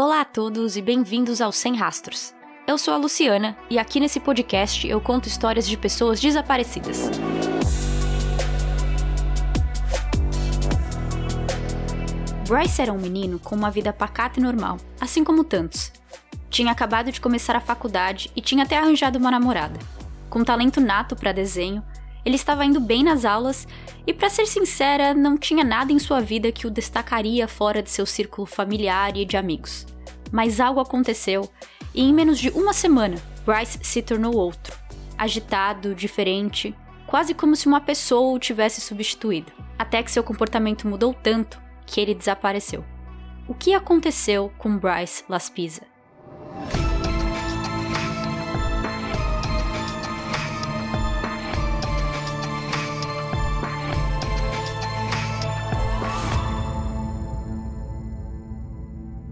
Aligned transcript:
Olá 0.00 0.20
a 0.20 0.24
todos 0.24 0.76
e 0.76 0.80
bem-vindos 0.80 1.40
ao 1.40 1.50
Sem 1.50 1.74
Rastros. 1.74 2.32
Eu 2.68 2.78
sou 2.78 2.94
a 2.94 2.96
Luciana 2.96 3.56
e 3.68 3.80
aqui 3.80 3.98
nesse 3.98 4.20
podcast 4.20 4.86
eu 4.86 5.00
conto 5.00 5.26
histórias 5.26 5.66
de 5.66 5.76
pessoas 5.76 6.20
desaparecidas. 6.20 7.10
Bryce 12.46 12.80
era 12.80 12.92
um 12.92 12.98
menino 13.00 13.40
com 13.40 13.56
uma 13.56 13.72
vida 13.72 13.92
pacata 13.92 14.38
e 14.38 14.42
normal, 14.44 14.76
assim 15.00 15.24
como 15.24 15.42
tantos. 15.42 15.90
Tinha 16.48 16.70
acabado 16.70 17.10
de 17.10 17.20
começar 17.20 17.56
a 17.56 17.60
faculdade 17.60 18.30
e 18.36 18.40
tinha 18.40 18.62
até 18.62 18.78
arranjado 18.78 19.18
uma 19.18 19.32
namorada. 19.32 19.80
Com 20.30 20.44
talento 20.44 20.80
nato 20.80 21.16
para 21.16 21.32
desenho, 21.32 21.82
ele 22.28 22.36
estava 22.36 22.62
indo 22.62 22.78
bem 22.78 23.02
nas 23.02 23.24
aulas 23.24 23.66
e, 24.06 24.12
para 24.12 24.28
ser 24.28 24.46
sincera, 24.46 25.14
não 25.14 25.38
tinha 25.38 25.64
nada 25.64 25.92
em 25.92 25.98
sua 25.98 26.20
vida 26.20 26.52
que 26.52 26.66
o 26.66 26.70
destacaria 26.70 27.48
fora 27.48 27.82
de 27.82 27.90
seu 27.90 28.04
círculo 28.04 28.46
familiar 28.46 29.16
e 29.16 29.24
de 29.24 29.38
amigos. 29.38 29.86
Mas 30.30 30.60
algo 30.60 30.78
aconteceu 30.78 31.48
e, 31.94 32.02
em 32.02 32.12
menos 32.12 32.38
de 32.38 32.50
uma 32.50 32.74
semana, 32.74 33.16
Bryce 33.46 33.78
se 33.82 34.02
tornou 34.02 34.36
outro. 34.36 34.76
Agitado, 35.16 35.94
diferente, 35.94 36.74
quase 37.06 37.32
como 37.32 37.56
se 37.56 37.66
uma 37.66 37.80
pessoa 37.80 38.34
o 38.34 38.38
tivesse 38.38 38.82
substituído. 38.82 39.50
Até 39.78 40.02
que 40.02 40.10
seu 40.10 40.22
comportamento 40.22 40.86
mudou 40.86 41.14
tanto 41.14 41.58
que 41.86 41.98
ele 41.98 42.14
desapareceu. 42.14 42.84
O 43.48 43.54
que 43.54 43.72
aconteceu 43.72 44.52
com 44.58 44.76
Bryce 44.76 45.24
Laspisa? 45.30 45.87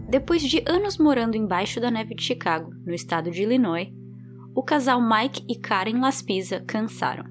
Depois 0.08 0.40
de 0.40 0.62
anos 0.66 0.98
morando 0.98 1.36
embaixo 1.36 1.80
da 1.80 1.90
neve 1.90 2.14
de 2.14 2.22
Chicago, 2.22 2.72
no 2.86 2.94
estado 2.94 3.28
de 3.28 3.42
Illinois, 3.42 3.88
o 4.54 4.62
casal 4.62 5.00
Mike 5.02 5.44
e 5.48 5.56
Karen 5.56 6.00
Laspisa 6.00 6.62
cansaram. 6.64 7.24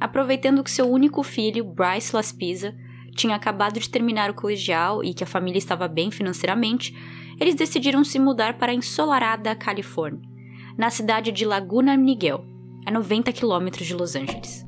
Aproveitando 0.00 0.64
que 0.64 0.70
seu 0.72 0.90
único 0.90 1.22
filho, 1.22 1.64
Bryce 1.64 2.14
Laspisa, 2.14 2.74
tinha 3.14 3.36
acabado 3.36 3.78
de 3.78 3.88
terminar 3.88 4.28
o 4.28 4.34
colegial 4.34 5.04
e 5.04 5.14
que 5.14 5.22
a 5.22 5.26
família 5.26 5.58
estava 5.58 5.86
bem 5.86 6.10
financeiramente, 6.10 6.92
eles 7.40 7.54
decidiram 7.54 8.02
se 8.02 8.18
mudar 8.18 8.58
para 8.58 8.72
a 8.72 8.74
ensolarada 8.74 9.54
Califórnia, 9.54 10.28
na 10.76 10.90
cidade 10.90 11.30
de 11.30 11.44
Laguna 11.44 11.96
Niguel, 11.96 12.44
a 12.84 12.90
90 12.90 13.32
quilômetros 13.32 13.86
de 13.86 13.94
Los 13.94 14.16
Angeles. 14.16 14.66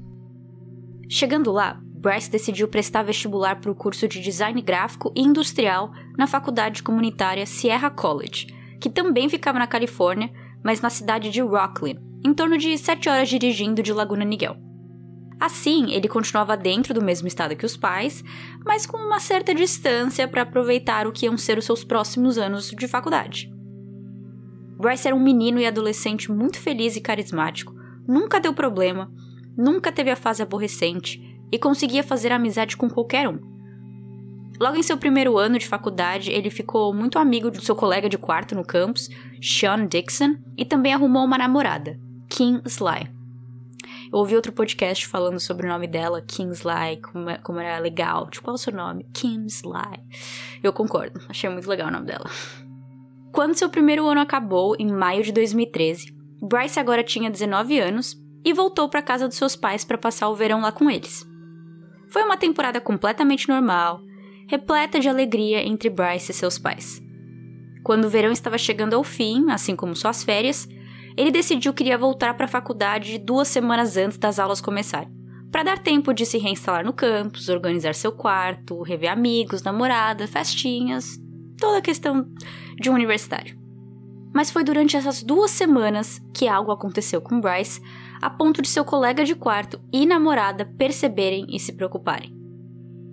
Chegando 1.08 1.50
lá, 1.50 1.82
Bryce 2.06 2.30
decidiu 2.30 2.68
prestar 2.68 3.02
vestibular 3.02 3.60
para 3.60 3.68
o 3.68 3.74
curso 3.74 4.06
de 4.06 4.20
Design 4.20 4.62
Gráfico 4.62 5.12
e 5.12 5.22
Industrial 5.22 5.90
na 6.16 6.28
faculdade 6.28 6.80
comunitária 6.80 7.44
Sierra 7.44 7.90
College, 7.90 8.46
que 8.80 8.88
também 8.88 9.28
ficava 9.28 9.58
na 9.58 9.66
Califórnia, 9.66 10.30
mas 10.62 10.80
na 10.80 10.88
cidade 10.88 11.30
de 11.30 11.40
Rocklin, 11.40 11.98
em 12.24 12.32
torno 12.32 12.56
de 12.56 12.78
7 12.78 13.08
horas 13.08 13.28
dirigindo 13.28 13.82
de 13.82 13.92
Laguna 13.92 14.24
Niguel. 14.24 14.56
Assim, 15.40 15.90
ele 15.90 16.06
continuava 16.06 16.56
dentro 16.56 16.94
do 16.94 17.02
mesmo 17.02 17.26
estado 17.26 17.56
que 17.56 17.66
os 17.66 17.76
pais, 17.76 18.22
mas 18.64 18.86
com 18.86 18.98
uma 18.98 19.18
certa 19.18 19.52
distância 19.52 20.28
para 20.28 20.42
aproveitar 20.42 21.08
o 21.08 21.12
que 21.12 21.26
iam 21.26 21.36
ser 21.36 21.58
os 21.58 21.64
seus 21.64 21.82
próximos 21.82 22.38
anos 22.38 22.70
de 22.70 22.86
faculdade. 22.86 23.52
Bryce 24.78 25.08
era 25.08 25.16
um 25.16 25.20
menino 25.20 25.58
e 25.58 25.66
adolescente 25.66 26.30
muito 26.30 26.60
feliz 26.60 26.94
e 26.94 27.00
carismático, 27.00 27.74
nunca 28.06 28.38
deu 28.38 28.54
problema, 28.54 29.10
nunca 29.58 29.90
teve 29.90 30.12
a 30.12 30.16
fase 30.16 30.40
aborrecente 30.40 31.25
e 31.50 31.58
conseguia 31.58 32.02
fazer 32.02 32.32
amizade 32.32 32.76
com 32.76 32.88
qualquer 32.88 33.28
um. 33.28 33.38
Logo 34.58 34.76
em 34.76 34.82
seu 34.82 34.96
primeiro 34.96 35.36
ano 35.36 35.58
de 35.58 35.66
faculdade, 35.66 36.30
ele 36.30 36.48
ficou 36.50 36.92
muito 36.94 37.18
amigo 37.18 37.50
do 37.50 37.60
seu 37.60 37.76
colega 37.76 38.08
de 38.08 38.16
quarto 38.16 38.54
no 38.54 38.64
campus, 38.64 39.08
Sean 39.42 39.86
Dixon, 39.86 40.36
e 40.56 40.64
também 40.64 40.94
arrumou 40.94 41.24
uma 41.24 41.36
namorada, 41.36 42.00
Kim 42.28 42.62
Sly. 42.64 43.10
Eu 44.10 44.20
ouvi 44.20 44.34
outro 44.34 44.52
podcast 44.52 45.06
falando 45.06 45.38
sobre 45.38 45.66
o 45.66 45.68
nome 45.68 45.86
dela, 45.86 46.22
Kim 46.22 46.50
Sly, 46.50 47.00
como, 47.02 47.28
é, 47.28 47.38
como 47.38 47.58
era 47.58 47.78
legal. 47.78 48.30
Tipo, 48.30 48.44
qual 48.44 48.54
é 48.54 48.58
o 48.58 48.58
seu 48.58 48.72
nome? 48.72 49.04
Kim 49.12 49.44
Sly. 49.46 49.98
Eu 50.62 50.72
concordo, 50.72 51.20
achei 51.28 51.50
muito 51.50 51.68
legal 51.68 51.88
o 51.88 51.90
nome 51.90 52.06
dela. 52.06 52.24
Quando 53.32 53.56
seu 53.56 53.68
primeiro 53.68 54.06
ano 54.06 54.20
acabou, 54.20 54.74
em 54.78 54.90
maio 54.90 55.22
de 55.22 55.32
2013, 55.32 56.16
Bryce 56.40 56.80
agora 56.80 57.04
tinha 57.04 57.30
19 57.30 57.78
anos 57.78 58.16
e 58.44 58.54
voltou 58.54 58.88
para 58.88 59.02
casa 59.02 59.28
dos 59.28 59.36
seus 59.36 59.54
pais 59.54 59.84
para 59.84 59.98
passar 59.98 60.28
o 60.28 60.34
verão 60.34 60.60
lá 60.60 60.72
com 60.72 60.88
eles. 60.88 61.26
Foi 62.08 62.22
uma 62.22 62.36
temporada 62.36 62.80
completamente 62.80 63.48
normal, 63.48 64.00
repleta 64.48 65.00
de 65.00 65.08
alegria 65.08 65.66
entre 65.66 65.90
Bryce 65.90 66.30
e 66.30 66.34
seus 66.34 66.58
pais. 66.58 67.02
Quando 67.82 68.04
o 68.04 68.10
verão 68.10 68.32
estava 68.32 68.58
chegando 68.58 68.94
ao 68.94 69.04
fim, 69.04 69.50
assim 69.50 69.76
como 69.76 69.94
suas 69.94 70.24
férias, 70.24 70.68
ele 71.16 71.30
decidiu 71.30 71.72
que 71.72 71.82
iria 71.82 71.96
voltar 71.96 72.34
para 72.34 72.44
a 72.44 72.48
faculdade 72.48 73.18
duas 73.18 73.48
semanas 73.48 73.96
antes 73.96 74.18
das 74.18 74.38
aulas 74.38 74.60
começarem, 74.60 75.10
para 75.50 75.62
dar 75.62 75.78
tempo 75.78 76.12
de 76.12 76.26
se 76.26 76.36
reinstalar 76.36 76.84
no 76.84 76.92
campus, 76.92 77.48
organizar 77.48 77.94
seu 77.94 78.12
quarto, 78.12 78.82
rever 78.82 79.10
amigos, 79.10 79.62
namorada, 79.62 80.26
festinhas, 80.26 81.18
toda 81.58 81.78
a 81.78 81.82
questão 81.82 82.28
de 82.78 82.90
um 82.90 82.94
universitário. 82.94 83.56
Mas 84.34 84.50
foi 84.50 84.62
durante 84.62 84.96
essas 84.96 85.22
duas 85.22 85.50
semanas 85.50 86.20
que 86.34 86.46
algo 86.46 86.70
aconteceu 86.70 87.22
com 87.22 87.40
Bryce 87.40 87.80
a 88.20 88.30
ponto 88.30 88.62
de 88.62 88.68
seu 88.68 88.84
colega 88.84 89.24
de 89.24 89.34
quarto 89.34 89.80
e 89.92 90.06
namorada 90.06 90.64
perceberem 90.78 91.46
e 91.48 91.58
se 91.58 91.72
preocuparem. 91.72 92.34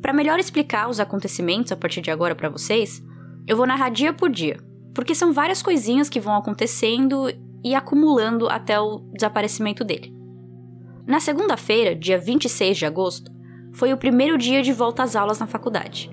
Para 0.02 0.14
melhor 0.14 0.40
explicar 0.40 0.90
os 0.90 1.00
acontecimentos 1.00 1.72
a 1.72 1.78
partir 1.78 2.02
de 2.02 2.12
agora 2.12 2.36
para 2.36 2.50
vocês, 2.50 3.02
eu 3.48 3.56
vou 3.56 3.66
narrar 3.66 3.90
dia 3.90 4.14
por 4.14 4.30
dia, 4.30 4.60
porque 4.94 5.16
são 5.16 5.32
várias 5.32 5.62
coisinhas 5.62 6.10
que 6.10 6.20
vão 6.20 6.36
acontecendo 6.36 7.28
e 7.64 7.74
acumulando 7.74 8.50
até 8.50 8.80
o 8.80 9.00
desaparecimento 9.14 9.84
dele. 9.84 10.14
Na 11.08 11.20
segunda-feira, 11.20 11.96
dia 11.96 12.18
26 12.18 12.78
de 12.78 12.86
agosto, 12.86 13.32
foi 13.74 13.92
o 13.92 13.98
primeiro 13.98 14.38
dia 14.38 14.62
de 14.62 14.72
volta 14.72 15.04
às 15.04 15.16
aulas 15.16 15.40
na 15.40 15.48
faculdade. 15.48 16.10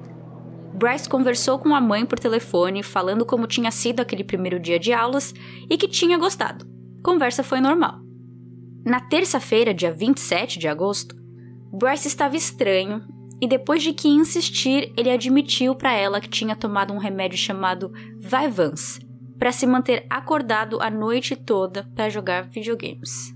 Bryce 0.75 1.09
conversou 1.09 1.59
com 1.59 1.75
a 1.75 1.81
mãe 1.81 2.07
por 2.07 2.19
telefone, 2.19 2.83
falando 2.83 3.27
como 3.27 3.47
tinha 3.47 3.71
sido 3.71 4.01
aquele 4.01 4.25
primeiro 4.25 4.59
dia 4.59 4.79
de 4.79 4.93
aulas 4.93 5.35
e 5.69 5.77
que 5.77 5.87
tinha 5.87 6.17
gostado. 6.17 6.65
Conversa 7.03 7.43
foi 7.43 7.61
normal. 7.61 8.10
Na 8.85 9.01
terça-feira, 9.01 9.75
dia 9.75 9.93
27 9.93 10.59
de 10.59 10.67
agosto, 10.67 11.15
Bryce 11.73 12.09
estava 12.09 12.37
estranho 12.37 13.03
e 13.41 13.47
depois 13.47 13.83
de 13.83 13.93
que 13.93 14.09
insistir, 14.09 14.93
ele 14.97 15.11
admitiu 15.11 15.75
para 15.75 15.93
ela 15.93 16.21
que 16.21 16.29
tinha 16.29 16.57
tomado 16.57 16.93
um 16.93 16.99
remédio 16.99 17.39
chamado 17.39 17.93
Vyvanse 18.19 19.01
para 19.39 19.53
se 19.53 19.67
manter 19.67 20.05
acordado 20.11 20.81
a 20.83 20.91
noite 20.91 21.35
toda 21.37 21.85
para 21.95 22.11
jogar 22.11 22.49
videogames. 22.49 23.35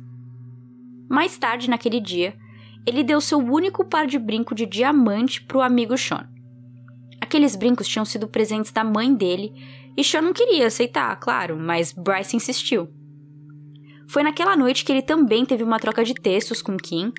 Mais 1.09 1.39
tarde 1.39 1.71
naquele 1.71 2.01
dia, 2.01 2.37
ele 2.87 3.03
deu 3.03 3.21
seu 3.21 3.39
único 3.39 3.85
par 3.85 4.07
de 4.07 4.19
brinco 4.19 4.55
de 4.55 4.67
diamante 4.67 5.43
para 5.43 5.59
o 5.59 5.63
amigo 5.63 5.97
Sean. 5.97 6.29
Aqueles 7.21 7.57
brincos 7.57 7.89
tinham 7.89 8.05
sido 8.05 8.29
presentes 8.29 8.71
da 8.71 8.85
mãe 8.85 9.15
dele 9.15 9.53
e 9.97 10.05
Sean 10.05 10.21
não 10.21 10.33
queria 10.33 10.67
aceitar, 10.67 11.17
claro, 11.17 11.57
mas 11.59 11.93
Bryce 11.93 12.37
insistiu. 12.37 12.89
Foi 14.09 14.23
naquela 14.23 14.57
noite 14.57 14.85
que 14.85 14.93
ele 14.93 15.03
também 15.03 15.45
teve 15.45 15.63
uma 15.63 15.79
troca 15.79 16.05
de 16.05 16.15
textos 16.15 16.63
com 16.63 16.77
Kim, 16.77 17.13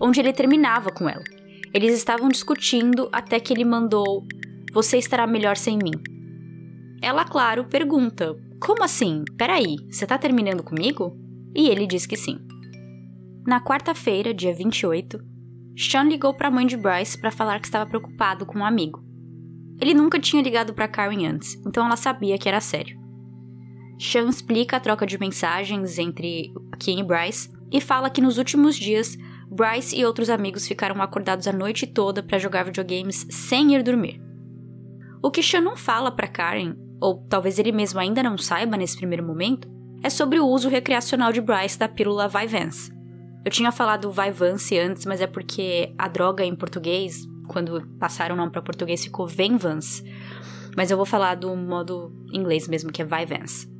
onde 0.00 0.20
ele 0.20 0.32
terminava 0.32 0.90
com 0.90 1.08
ela. 1.08 1.24
Eles 1.72 1.94
estavam 1.96 2.28
discutindo 2.28 3.08
até 3.12 3.38
que 3.38 3.52
ele 3.52 3.64
mandou: 3.64 4.26
Você 4.72 4.98
estará 4.98 5.26
melhor 5.26 5.56
sem 5.56 5.76
mim. 5.76 5.92
Ela, 7.02 7.24
claro, 7.24 7.64
pergunta: 7.64 8.36
Como 8.60 8.82
assim? 8.82 9.24
Peraí, 9.36 9.76
você 9.90 10.06
tá 10.06 10.18
terminando 10.18 10.62
comigo? 10.62 11.16
E 11.54 11.68
ele 11.68 11.86
diz 11.86 12.06
que 12.06 12.16
sim. 12.16 12.38
Na 13.46 13.60
quarta-feira, 13.60 14.34
dia 14.34 14.52
28, 14.52 15.18
Sean 15.76 16.04
ligou 16.04 16.34
para 16.34 16.48
a 16.48 16.50
mãe 16.50 16.66
de 16.66 16.76
Bryce 16.76 17.18
para 17.20 17.30
falar 17.30 17.60
que 17.60 17.66
estava 17.66 17.88
preocupado 17.88 18.44
com 18.44 18.58
um 18.58 18.64
amigo. 18.64 19.04
Ele 19.80 19.92
nunca 19.92 20.18
tinha 20.18 20.42
ligado 20.42 20.72
para 20.72 20.88
Karen 20.88 21.26
antes, 21.26 21.54
então 21.66 21.84
ela 21.84 21.96
sabia 21.96 22.38
que 22.38 22.48
era 22.48 22.60
sério. 22.60 22.98
Sean 23.98 24.28
explica 24.28 24.76
a 24.76 24.80
troca 24.80 25.06
de 25.06 25.18
mensagens 25.18 25.98
entre 25.98 26.52
Kim 26.78 27.00
e 27.00 27.02
Bryce 27.02 27.50
e 27.72 27.80
fala 27.80 28.10
que 28.10 28.20
nos 28.20 28.38
últimos 28.38 28.76
dias 28.76 29.16
Bryce 29.50 29.96
e 29.96 30.04
outros 30.04 30.28
amigos 30.28 30.66
ficaram 30.66 31.00
acordados 31.00 31.46
a 31.46 31.52
noite 31.52 31.86
toda 31.86 32.22
para 32.22 32.38
jogar 32.38 32.64
videogames 32.64 33.26
sem 33.30 33.74
ir 33.74 33.82
dormir. 33.82 34.20
O 35.22 35.30
que 35.30 35.42
Sean 35.42 35.60
não 35.60 35.76
fala 35.76 36.10
para 36.10 36.28
Karen, 36.28 36.74
ou 37.00 37.24
talvez 37.28 37.58
ele 37.58 37.72
mesmo 37.72 37.98
ainda 37.98 38.22
não 38.22 38.36
saiba 38.36 38.76
nesse 38.76 38.96
primeiro 38.96 39.24
momento, 39.24 39.68
é 40.02 40.10
sobre 40.10 40.38
o 40.38 40.46
uso 40.46 40.68
recreacional 40.68 41.32
de 41.32 41.40
Bryce 41.40 41.78
da 41.78 41.88
pílula 41.88 42.28
Vyvanse. 42.28 42.92
Eu 43.44 43.50
tinha 43.50 43.72
falado 43.72 44.10
Vyvanse 44.10 44.78
antes, 44.78 45.06
mas 45.06 45.20
é 45.20 45.26
porque 45.26 45.94
a 45.96 46.08
droga 46.08 46.44
em 46.44 46.54
português, 46.54 47.24
quando 47.48 47.86
passaram 47.98 48.34
o 48.34 48.38
nome 48.38 48.52
para 48.52 48.60
português, 48.60 49.04
ficou 49.04 49.26
Venvance. 49.26 50.02
Mas 50.76 50.90
eu 50.90 50.96
vou 50.96 51.06
falar 51.06 51.36
do 51.36 51.54
modo 51.56 52.12
inglês 52.32 52.68
mesmo, 52.68 52.92
que 52.92 53.00
é 53.00 53.04
Vyvanse. 53.04 53.75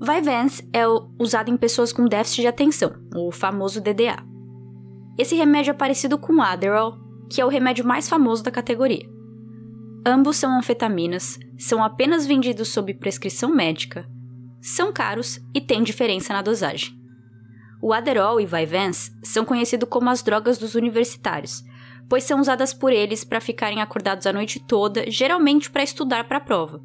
Vyvanse 0.00 0.68
é 0.72 0.82
usado 1.18 1.50
em 1.50 1.56
pessoas 1.56 1.92
com 1.92 2.06
déficit 2.06 2.42
de 2.42 2.48
atenção, 2.48 2.92
o 3.14 3.30
famoso 3.30 3.80
DDA. 3.80 4.16
Esse 5.16 5.36
remédio 5.36 5.70
é 5.70 5.74
parecido 5.74 6.18
com 6.18 6.34
o 6.34 6.42
Adderall, 6.42 6.98
que 7.30 7.40
é 7.40 7.44
o 7.44 7.48
remédio 7.48 7.86
mais 7.86 8.08
famoso 8.08 8.42
da 8.42 8.50
categoria. 8.50 9.08
Ambos 10.04 10.36
são 10.36 10.58
anfetaminas, 10.58 11.38
são 11.56 11.82
apenas 11.82 12.26
vendidos 12.26 12.68
sob 12.68 12.92
prescrição 12.94 13.54
médica, 13.54 14.06
são 14.60 14.92
caros 14.92 15.40
e 15.54 15.60
têm 15.60 15.82
diferença 15.82 16.32
na 16.32 16.42
dosagem. 16.42 16.92
O 17.80 17.92
Adderall 17.92 18.40
e 18.40 18.46
Vyvanse 18.46 19.12
são 19.22 19.44
conhecidos 19.44 19.88
como 19.88 20.10
as 20.10 20.22
drogas 20.22 20.58
dos 20.58 20.74
universitários, 20.74 21.62
pois 22.08 22.24
são 22.24 22.40
usadas 22.40 22.74
por 22.74 22.92
eles 22.92 23.24
para 23.24 23.40
ficarem 23.40 23.80
acordados 23.80 24.26
a 24.26 24.32
noite 24.32 24.58
toda, 24.58 25.10
geralmente 25.10 25.70
para 25.70 25.82
estudar 25.82 26.24
para 26.24 26.38
a 26.38 26.40
prova, 26.40 26.82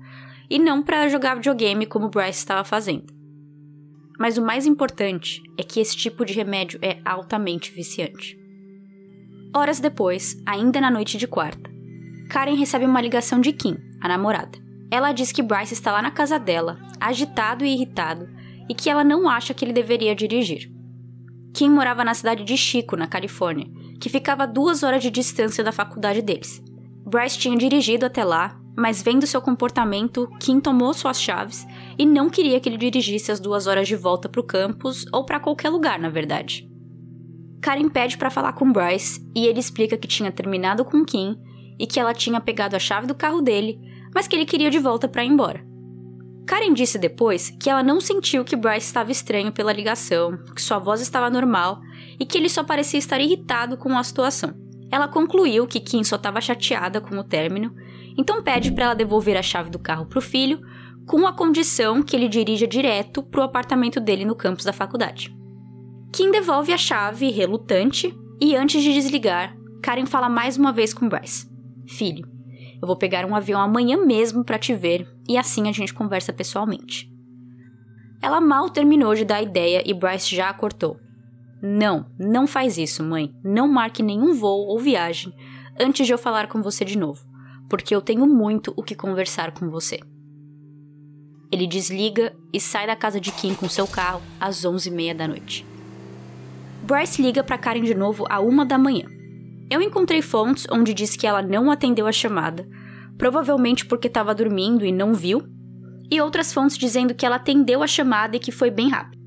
e 0.49 0.57
não 0.57 0.81
para 0.81 1.07
jogar 1.07 1.35
videogame 1.35 1.85
como 1.85 2.09
Bryce 2.09 2.39
estava 2.39 2.63
fazendo. 2.63 3.13
Mas 4.17 4.37
o 4.37 4.45
mais 4.45 4.65
importante 4.65 5.41
é 5.57 5.63
que 5.63 5.79
esse 5.79 5.95
tipo 5.95 6.25
de 6.25 6.33
remédio 6.33 6.79
é 6.81 6.99
altamente 7.05 7.71
viciante. 7.71 8.37
Horas 9.55 9.79
depois, 9.79 10.41
ainda 10.45 10.81
na 10.81 10.91
noite 10.91 11.17
de 11.17 11.27
quarta, 11.27 11.69
Karen 12.29 12.55
recebe 12.55 12.85
uma 12.85 13.01
ligação 13.01 13.39
de 13.39 13.51
Kim, 13.53 13.77
a 14.01 14.07
namorada. 14.07 14.59
Ela 14.91 15.11
diz 15.11 15.31
que 15.31 15.41
Bryce 15.41 15.73
está 15.73 15.91
lá 15.91 16.01
na 16.01 16.11
casa 16.11 16.37
dela, 16.37 16.77
agitado 16.99 17.63
e 17.63 17.73
irritado, 17.73 18.27
e 18.67 18.73
que 18.75 18.89
ela 18.89 19.03
não 19.03 19.29
acha 19.29 19.53
que 19.53 19.63
ele 19.63 19.73
deveria 19.73 20.15
dirigir. 20.15 20.71
Kim 21.53 21.69
morava 21.69 22.03
na 22.03 22.13
cidade 22.13 22.43
de 22.43 22.55
Chico, 22.55 22.95
na 22.95 23.07
Califórnia, 23.07 23.67
que 23.99 24.09
ficava 24.09 24.43
a 24.43 24.47
duas 24.47 24.83
horas 24.83 25.01
de 25.01 25.09
distância 25.09 25.63
da 25.63 25.71
faculdade 25.71 26.21
deles. 26.21 26.61
Bryce 27.05 27.39
tinha 27.39 27.57
dirigido 27.57 28.05
até 28.05 28.23
lá, 28.23 28.58
mas 28.79 29.01
vendo 29.01 29.27
seu 29.27 29.41
comportamento, 29.41 30.29
Kim 30.39 30.61
tomou 30.61 30.93
suas 30.93 31.21
chaves 31.21 31.67
e 31.97 32.05
não 32.05 32.29
queria 32.29 32.59
que 32.59 32.69
ele 32.69 32.77
dirigisse 32.77 33.31
as 33.31 33.39
duas 33.39 33.67
horas 33.67 33.87
de 33.87 33.95
volta 33.95 34.29
para 34.29 34.39
o 34.39 34.43
campus 34.43 35.05
ou 35.11 35.25
para 35.25 35.39
qualquer 35.39 35.69
lugar, 35.69 35.99
na 35.99 36.09
verdade. 36.09 36.69
Karen 37.61 37.89
pede 37.89 38.17
para 38.17 38.29
falar 38.29 38.53
com 38.53 38.71
Bryce 38.71 39.21
e 39.35 39.45
ele 39.45 39.59
explica 39.59 39.97
que 39.97 40.07
tinha 40.07 40.31
terminado 40.31 40.85
com 40.85 41.03
Kim 41.03 41.35
e 41.77 41.85
que 41.85 41.99
ela 41.99 42.13
tinha 42.13 42.39
pegado 42.39 42.75
a 42.75 42.79
chave 42.79 43.05
do 43.05 43.13
carro 43.13 43.41
dele, 43.41 43.77
mas 44.15 44.27
que 44.27 44.35
ele 44.35 44.45
queria 44.45 44.69
de 44.69 44.79
volta 44.79 45.09
para 45.09 45.25
ir 45.25 45.27
embora. 45.27 45.61
Karen 46.47 46.73
disse 46.73 46.97
depois 46.97 47.51
que 47.61 47.69
ela 47.69 47.83
não 47.83 47.99
sentiu 47.99 48.45
que 48.45 48.55
Bryce 48.55 48.87
estava 48.87 49.11
estranho 49.11 49.51
pela 49.51 49.73
ligação, 49.73 50.37
que 50.55 50.61
sua 50.61 50.79
voz 50.79 51.01
estava 51.01 51.29
normal 51.29 51.81
e 52.17 52.25
que 52.25 52.37
ele 52.37 52.49
só 52.49 52.63
parecia 52.63 52.97
estar 52.97 53.19
irritado 53.19 53.75
com 53.75 53.97
a 53.97 54.03
situação. 54.03 54.53
Ela 54.89 55.07
concluiu 55.07 55.67
que 55.67 55.81
Kim 55.81 56.03
só 56.03 56.15
estava 56.15 56.41
chateada 56.41 56.99
com 56.99 57.15
o 57.17 57.23
término, 57.23 57.75
então 58.17 58.43
pede 58.43 58.71
para 58.71 58.85
ela 58.85 58.93
devolver 58.93 59.37
a 59.37 59.41
chave 59.41 59.69
do 59.69 59.79
carro 59.79 60.05
para 60.05 60.19
o 60.19 60.21
filho, 60.21 60.61
com 61.05 61.25
a 61.25 61.33
condição 61.33 62.03
que 62.03 62.15
ele 62.15 62.27
dirija 62.27 62.67
direto 62.67 63.23
para 63.23 63.41
o 63.41 63.43
apartamento 63.43 63.99
dele 63.99 64.25
no 64.25 64.35
campus 64.35 64.65
da 64.65 64.73
faculdade. 64.73 65.35
Kim 66.13 66.31
devolve 66.31 66.71
a 66.71 66.77
chave, 66.77 67.29
relutante, 67.31 68.13
e 68.39 68.55
antes 68.55 68.81
de 68.81 68.93
desligar, 68.93 69.55
Karen 69.81 70.05
fala 70.05 70.29
mais 70.29 70.57
uma 70.57 70.71
vez 70.71 70.93
com 70.93 71.09
Bryce: 71.09 71.49
Filho, 71.87 72.27
eu 72.81 72.87
vou 72.87 72.95
pegar 72.95 73.25
um 73.25 73.35
avião 73.35 73.59
amanhã 73.59 73.97
mesmo 74.05 74.43
para 74.43 74.59
te 74.59 74.73
ver 74.73 75.07
e 75.27 75.37
assim 75.37 75.67
a 75.67 75.71
gente 75.71 75.93
conversa 75.93 76.31
pessoalmente. 76.31 77.11
Ela 78.21 78.41
mal 78.41 78.69
terminou 78.69 79.15
de 79.15 79.25
dar 79.25 79.37
a 79.37 79.41
ideia 79.41 79.83
e 79.85 79.93
Bryce 79.93 80.35
já 80.35 80.49
a 80.49 80.53
cortou. 80.53 80.99
Não, 81.61 82.05
não 82.17 82.47
faz 82.47 82.77
isso, 82.77 83.03
mãe. 83.03 83.33
Não 83.43 83.67
marque 83.67 84.01
nenhum 84.01 84.33
voo 84.33 84.67
ou 84.67 84.79
viagem 84.79 85.33
antes 85.79 86.05
de 86.05 86.13
eu 86.13 86.17
falar 86.17 86.47
com 86.47 86.61
você 86.61 86.83
de 86.83 86.97
novo, 86.97 87.25
porque 87.69 87.95
eu 87.95 88.01
tenho 88.01 88.25
muito 88.25 88.73
o 88.75 88.83
que 88.83 88.95
conversar 88.95 89.51
com 89.51 89.69
você. 89.69 89.99
Ele 91.51 91.65
desliga 91.65 92.35
e 92.51 92.59
sai 92.59 92.85
da 92.85 92.95
casa 92.95 93.19
de 93.19 93.31
Kim 93.31 93.53
com 93.53 93.69
seu 93.69 93.87
carro 93.87 94.21
às 94.39 94.65
11h30 94.65 95.13
da 95.15 95.27
noite. 95.27 95.65
Bryce 96.83 97.21
liga 97.21 97.43
para 97.43 97.57
Karen 97.57 97.83
de 97.83 97.93
novo 97.93 98.25
a 98.29 98.39
uma 98.39 98.65
da 98.65 98.77
manhã. 98.77 99.05
Eu 99.69 99.81
encontrei 99.81 100.21
fontes 100.21 100.65
onde 100.71 100.93
diz 100.93 101.15
que 101.15 101.27
ela 101.27 101.41
não 101.41 101.69
atendeu 101.69 102.07
a 102.07 102.11
chamada, 102.11 102.67
provavelmente 103.17 103.85
porque 103.85 104.07
estava 104.07 104.33
dormindo 104.33 104.83
e 104.85 104.91
não 104.91 105.13
viu, 105.13 105.43
e 106.11 106.19
outras 106.19 106.51
fontes 106.51 106.77
dizendo 106.77 107.13
que 107.13 107.25
ela 107.25 107.35
atendeu 107.35 107.83
a 107.83 107.87
chamada 107.87 108.35
e 108.35 108.39
que 108.39 108.51
foi 108.51 108.71
bem 108.71 108.89
rápido. 108.89 109.19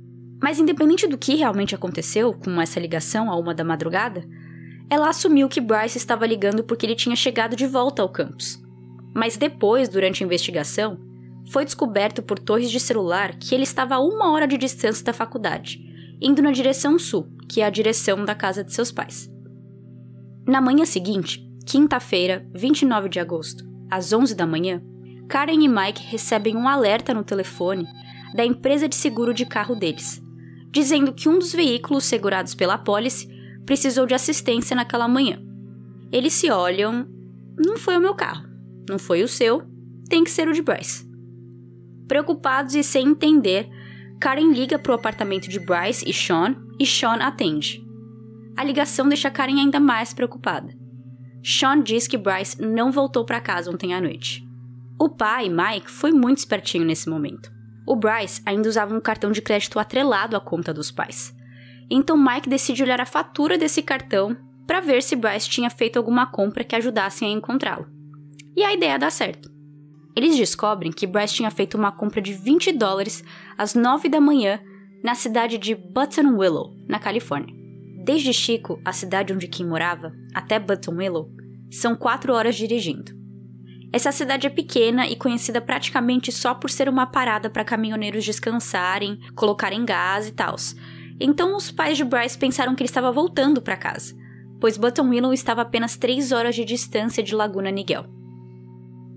Mas 0.43 0.59
independente 0.59 1.07
do 1.07 1.17
que 1.17 1.37
realmente 1.37 1.75
aconteceu 1.75 2.33
com 2.33 2.61
essa 2.61 2.81
ligação 2.81 3.31
a 3.31 3.37
uma 3.37 3.55
da 3.55 3.63
madrugada, 3.63 4.25
ela 4.91 5.09
assumiu 5.09 5.49
que 5.49 5.61
Bryce 5.61 5.99
estava 5.99 6.27
ligando 6.27 6.65
porque 6.65 6.85
ele 6.85 6.95
tinha 6.95 7.17
chegado 7.17 7.57
de 7.57 7.67
volta 7.67 8.03
ao 8.03 8.09
campus. 8.09 8.63
Mas 9.15 9.37
depois, 9.37 9.89
durante 9.89 10.23
a 10.23 10.27
investigação, 10.27 10.99
foi 11.51 11.65
descoberto 11.65 12.23
por 12.23 12.39
torres 12.39 12.71
de 12.71 12.81
celular 12.81 13.37
que 13.39 13.55
ele 13.55 13.65
estava 13.65 13.97
a 13.97 14.01
uma 14.01 14.33
hora 14.33 14.47
de 14.47 14.57
distância 14.57 15.05
da 15.05 15.13
faculdade, 15.13 15.81
indo 16.21 16.41
na 16.41 16.51
direção 16.51 16.99
sul, 16.99 17.29
que 17.49 17.61
é 17.61 17.65
a 17.65 17.71
direção 17.71 18.25
da 18.25 18.35
casa 18.35 18.63
de 18.63 18.73
seus 18.73 18.93
pais. 18.93 19.31
Na 20.47 20.61
manhã 20.61 20.85
seguinte, 20.85 21.47
quinta-feira, 21.67 22.47
29 22.55 23.09
de 23.09 23.21
agosto, 23.21 23.65
às 23.91 24.13
11 24.13 24.35
da 24.35 24.47
manhã, 24.47 24.83
Karen 25.29 25.63
e 25.63 25.69
Mike 25.69 26.03
recebem 26.09 26.57
um 26.57 26.69
alerta 26.69 27.15
no 27.15 27.25
telefone 27.25 27.87
da 28.35 28.45
empresa 28.45 28.89
de 28.89 28.95
seguro 28.95 29.35
de 29.35 29.47
carro 29.47 29.75
deles, 29.75 30.23
dizendo 30.71 31.13
que 31.13 31.29
um 31.29 31.39
dos 31.39 31.53
veículos 31.53 32.05
segurados 32.05 32.55
pela 32.55 32.75
apólice 32.75 33.29
precisou 33.65 34.07
de 34.07 34.15
assistência 34.15 34.77
naquela 34.77 35.09
manhã. 35.09 35.41
Eles 36.11 36.33
se 36.33 36.51
olham. 36.51 37.07
Não 37.57 37.77
foi 37.77 37.97
o 37.97 38.01
meu 38.01 38.15
carro. 38.15 38.49
Não 38.89 38.99
foi 38.99 39.23
o 39.23 39.29
seu. 39.29 39.63
Tem 40.09 40.25
que 40.25 40.31
ser 40.31 40.49
o 40.49 40.53
de 40.53 40.63
Bryce. 40.63 41.11
Preocupados 42.07 42.75
e 42.75 42.83
sem 42.83 43.09
entender, 43.09 43.69
Karen 44.21 44.53
liga 44.53 44.79
para 44.79 44.93
o 44.93 44.95
apartamento 44.95 45.49
de 45.49 45.59
Bryce 45.59 46.09
e 46.09 46.13
Sean 46.13 46.57
e 46.79 46.87
Sean 46.87 47.15
atende. 47.15 47.83
A 48.57 48.63
ligação 48.63 49.09
deixa 49.09 49.31
Karen 49.31 49.59
ainda 49.59 49.81
mais 49.81 50.13
preocupada. 50.13 50.73
Sean 51.43 51.83
diz 51.83 52.07
que 52.07 52.19
Bryce 52.19 52.61
não 52.61 52.93
voltou 52.93 53.25
para 53.25 53.41
casa 53.41 53.71
ontem 53.71 53.95
à 53.95 54.01
noite. 54.01 54.47
O 55.01 55.09
pai, 55.09 55.49
Mike, 55.49 55.91
foi 55.91 56.13
muito 56.13 56.39
espertinho 56.39 56.85
nesse 56.85 57.09
momento. 57.09 57.51
O 57.87 57.97
Bryce 57.97 58.41
ainda 58.47 58.69
usava 58.69 58.95
um 58.95 59.01
cartão 59.01 59.33
de 59.33 59.43
crédito 59.43 59.79
atrelado 59.79 60.37
à 60.37 60.41
conta 60.41 60.73
dos 60.73 60.91
pais. 60.91 61.35
Então 61.95 62.17
Mike 62.17 62.49
decide 62.49 62.83
olhar 62.83 63.03
a 63.03 63.07
fatura 63.07 63.59
desse 63.59 63.83
cartão 63.83 64.35
para 64.67 64.81
ver 64.81 65.03
se 65.03 65.15
Bryce 65.15 65.51
tinha 65.51 65.69
feito 65.69 65.99
alguma 65.99 66.25
compra 66.25 66.65
que 66.65 66.75
ajudasse 66.75 67.23
a 67.23 67.29
encontrá-lo. 67.29 67.87
E 68.57 68.65
a 68.65 68.73
ideia 68.73 68.99
dá 68.99 69.11
certo. 69.11 69.51
Eles 70.17 70.35
descobrem 70.35 70.91
que 70.91 71.07
Bryce 71.07 71.35
tinha 71.35 71.51
feito 71.51 71.77
uma 71.77 71.93
compra 71.93 72.23
de 72.23 72.33
20 72.33 72.73
dólares 72.73 73.23
às 73.59 73.75
9 73.75 74.09
da 74.09 74.23
manhã 74.23 74.59
na 75.05 75.15
cidade 75.15 75.59
de 75.59 75.75
Button 75.75 76.35
Willow, 76.35 76.75
na 76.89 76.99
Califórnia. 76.99 77.55
Desde 78.03 78.33
Chico, 78.33 78.81
a 78.85 78.93
cidade 78.93 79.35
onde 79.35 79.47
Kim 79.47 79.67
morava, 79.67 80.13
até 80.35 80.59
Button 80.59 80.97
Willow, 80.97 81.29
são 81.71 81.95
4 81.95 82.33
horas 82.33 82.57
dirigindo. 82.57 83.13
Essa 83.93 84.11
cidade 84.11 84.47
é 84.47 84.51
pequena 84.51 85.07
e 85.07 85.15
conhecida 85.15 85.61
praticamente 85.61 86.33
só 86.33 86.55
por 86.55 86.71
ser 86.71 86.89
uma 86.89 87.05
parada 87.05 87.51
para 87.51 87.65
caminhoneiros 87.65 88.25
descansarem, 88.25 89.19
colocarem 89.35 89.85
gás 89.85 90.27
e 90.27 90.33
tal. 90.33 90.57
Então 91.25 91.57
os 91.57 91.71
pais 91.71 91.97
de 91.97 92.03
Bryce 92.03 92.37
pensaram 92.37 92.75
que 92.75 92.83
ele 92.83 92.89
estava 92.89 93.13
voltando 93.13 93.63
para 93.63 93.77
casa, 93.77 94.13
pois 94.61 94.77
Button 94.77 95.09
Willow 95.09 95.33
estava 95.33 95.63
apenas 95.63 95.97
3 95.97 96.33
horas 96.33 96.53
de 96.53 96.65
distância 96.65 97.23
de 97.23 97.33
Laguna 97.33 97.71
Niguel. 97.71 98.07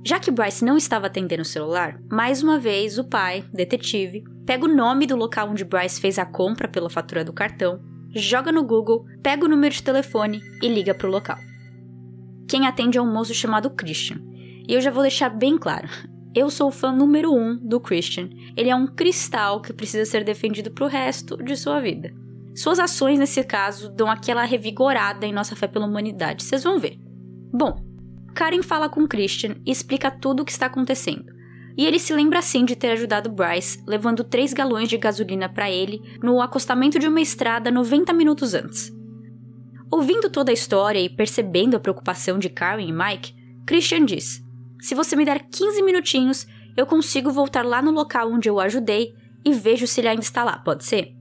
Já 0.05 0.19
que 0.19 0.29
Bryce 0.29 0.63
não 0.63 0.77
estava 0.77 1.07
atendendo 1.07 1.41
o 1.41 1.45
celular, 1.45 1.99
mais 2.11 2.43
uma 2.43 2.59
vez 2.59 2.99
o 2.99 3.03
pai, 3.03 3.43
detetive, 3.51 4.23
pega 4.45 4.65
o 4.65 4.75
nome 4.75 5.07
do 5.07 5.15
local 5.15 5.49
onde 5.49 5.65
Bryce 5.65 5.99
fez 5.99 6.19
a 6.19 6.25
compra 6.27 6.67
pela 6.67 6.91
fatura 6.91 7.23
do 7.23 7.33
cartão, 7.33 7.81
joga 8.13 8.51
no 8.51 8.63
Google, 8.63 9.03
pega 9.23 9.43
o 9.43 9.49
número 9.49 9.73
de 9.73 9.81
telefone 9.81 10.43
e 10.61 10.67
liga 10.67 10.93
para 10.93 11.07
o 11.07 11.11
local. 11.11 11.39
Quem 12.47 12.67
atende 12.67 12.99
é 12.99 13.01
um 13.01 13.11
moço 13.11 13.33
chamado 13.33 13.71
Christian, 13.71 14.19
e 14.69 14.75
eu 14.75 14.79
já 14.79 14.91
vou 14.91 15.01
deixar 15.01 15.29
bem 15.29 15.57
claro: 15.57 15.87
eu 16.35 16.49
sou 16.49 16.67
o 16.67 16.71
fã 16.71 16.91
número 16.91 17.33
um 17.33 17.55
do 17.55 17.79
Christian. 17.79 18.29
Ele 18.57 18.69
é 18.69 18.75
um 18.75 18.85
cristal 18.85 19.61
que 19.61 19.71
precisa 19.71 20.03
ser 20.03 20.25
defendido 20.25 20.69
pro 20.69 20.85
resto 20.85 21.41
de 21.41 21.55
sua 21.55 21.79
vida. 21.79 22.13
Suas 22.53 22.77
ações, 22.77 23.17
nesse 23.17 23.41
caso, 23.43 23.89
dão 23.89 24.11
aquela 24.11 24.43
revigorada 24.43 25.25
em 25.25 25.33
nossa 25.33 25.55
fé 25.55 25.67
pela 25.67 25.85
humanidade. 25.85 26.43
Vocês 26.43 26.63
vão 26.63 26.77
ver. 26.77 26.99
Bom, 27.53 27.81
Karen 28.33 28.61
fala 28.61 28.89
com 28.89 29.07
Christian 29.07 29.55
e 29.65 29.71
explica 29.71 30.11
tudo 30.11 30.41
o 30.41 30.45
que 30.45 30.51
está 30.51 30.65
acontecendo. 30.65 31.33
E 31.77 31.85
ele 31.85 31.99
se 31.99 32.13
lembra 32.13 32.41
sim 32.41 32.63
de 32.63 32.75
ter 32.75 32.91
ajudado 32.91 33.29
Bryce, 33.29 33.81
levando 33.87 34.23
3 34.23 34.53
galões 34.53 34.89
de 34.89 34.97
gasolina 34.97 35.47
para 35.49 35.71
ele 35.71 36.01
no 36.21 36.41
acostamento 36.41 36.99
de 36.99 37.07
uma 37.07 37.21
estrada 37.21 37.71
90 37.71 38.13
minutos 38.13 38.53
antes. 38.53 38.93
Ouvindo 39.91 40.29
toda 40.29 40.51
a 40.51 40.53
história 40.53 40.99
e 40.99 41.09
percebendo 41.09 41.75
a 41.75 41.79
preocupação 41.79 42.39
de 42.39 42.49
Karen 42.49 42.85
e 42.85 42.91
Mike, 42.91 43.33
Christian 43.65 44.05
diz: 44.05 44.44
se 44.85 44.93
você 44.93 45.15
me 45.15 45.25
der 45.25 45.47
15 45.49 45.81
minutinhos, 45.81 46.45
eu 46.77 46.85
consigo 46.85 47.31
voltar 47.31 47.65
lá 47.65 47.81
no 47.81 47.89
local 47.89 48.31
onde 48.31 48.47
eu 48.47 48.59
ajudei 48.59 49.15
e 49.43 49.51
vejo 49.51 49.87
se 49.87 49.99
ele 49.99 50.09
ainda 50.09 50.21
está 50.21 50.43
lá, 50.43 50.59
pode 50.59 50.85
ser? 50.85 51.11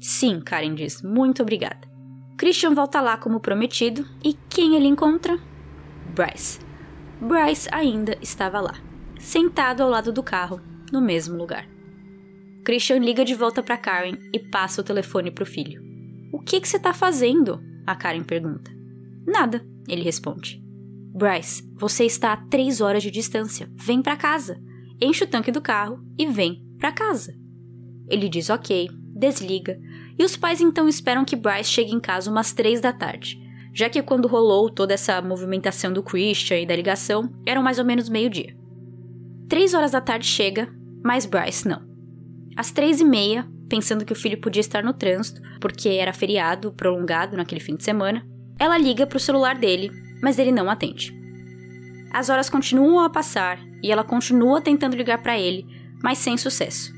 Sim, 0.00 0.40
Karen 0.40 0.74
diz. 0.74 1.02
Muito 1.02 1.42
obrigada. 1.42 1.86
Christian 2.38 2.72
volta 2.72 2.98
lá 2.98 3.18
como 3.18 3.38
prometido 3.38 4.08
e 4.24 4.32
quem 4.48 4.74
ele 4.74 4.86
encontra? 4.86 5.38
Bryce. 6.14 6.60
Bryce 7.20 7.68
ainda 7.70 8.16
estava 8.22 8.58
lá, 8.58 8.80
sentado 9.18 9.82
ao 9.82 9.90
lado 9.90 10.10
do 10.10 10.22
carro, 10.22 10.58
no 10.90 11.02
mesmo 11.02 11.36
lugar. 11.36 11.68
Christian 12.64 13.00
liga 13.00 13.22
de 13.22 13.34
volta 13.34 13.62
para 13.62 13.76
Karen 13.76 14.16
e 14.32 14.38
passa 14.38 14.80
o 14.80 14.84
telefone 14.84 15.30
para 15.30 15.42
o 15.44 15.46
filho. 15.46 15.82
O 16.32 16.40
que, 16.40 16.58
que 16.58 16.66
você 16.66 16.78
está 16.78 16.94
fazendo? 16.94 17.60
A 17.86 17.94
Karen 17.94 18.24
pergunta. 18.24 18.70
Nada, 19.26 19.62
ele 19.86 20.02
responde. 20.02 20.59
Bryce, 21.20 21.62
você 21.76 22.06
está 22.06 22.32
a 22.32 22.36
três 22.38 22.80
horas 22.80 23.02
de 23.02 23.10
distância. 23.10 23.70
Vem 23.74 24.00
para 24.00 24.16
casa. 24.16 24.58
Enche 24.98 25.24
o 25.24 25.26
tanque 25.26 25.52
do 25.52 25.60
carro 25.60 26.02
e 26.18 26.26
vem 26.26 26.64
para 26.78 26.90
casa. 26.90 27.34
Ele 28.08 28.26
diz 28.26 28.48
ok, 28.48 28.88
desliga, 29.14 29.78
e 30.18 30.24
os 30.24 30.34
pais 30.34 30.62
então 30.62 30.88
esperam 30.88 31.22
que 31.22 31.36
Bryce 31.36 31.70
chegue 31.70 31.92
em 31.92 32.00
casa 32.00 32.30
umas 32.30 32.54
três 32.54 32.80
da 32.80 32.90
tarde, 32.90 33.38
já 33.74 33.90
que 33.90 34.02
quando 34.02 34.26
rolou 34.26 34.70
toda 34.70 34.94
essa 34.94 35.20
movimentação 35.20 35.92
do 35.92 36.02
Christian 36.02 36.60
e 36.60 36.66
da 36.66 36.74
ligação, 36.74 37.30
eram 37.44 37.62
mais 37.62 37.78
ou 37.78 37.84
menos 37.84 38.08
meio-dia. 38.08 38.56
Três 39.46 39.74
horas 39.74 39.90
da 39.90 40.00
tarde 40.00 40.26
chega, 40.26 40.72
mas 41.04 41.26
Bryce 41.26 41.68
não. 41.68 41.82
Às 42.56 42.70
três 42.70 42.98
e 42.98 43.04
meia, 43.04 43.46
pensando 43.68 44.06
que 44.06 44.12
o 44.14 44.16
filho 44.16 44.40
podia 44.40 44.60
estar 44.60 44.82
no 44.82 44.94
trânsito, 44.94 45.42
porque 45.60 45.90
era 45.90 46.14
feriado 46.14 46.72
prolongado 46.72 47.36
naquele 47.36 47.60
fim 47.60 47.76
de 47.76 47.84
semana, 47.84 48.26
ela 48.58 48.78
liga 48.78 49.06
para 49.06 49.18
o 49.18 49.20
celular 49.20 49.58
dele, 49.58 49.90
mas 50.22 50.38
ele 50.38 50.52
não 50.52 50.70
atende. 50.70 51.14
As 52.12 52.28
horas 52.28 52.50
continuam 52.50 53.04
a 53.04 53.10
passar 53.10 53.58
e 53.82 53.90
ela 53.90 54.04
continua 54.04 54.60
tentando 54.60 54.96
ligar 54.96 55.18
para 55.18 55.38
ele, 55.38 55.66
mas 56.02 56.18
sem 56.18 56.36
sucesso. 56.36 56.92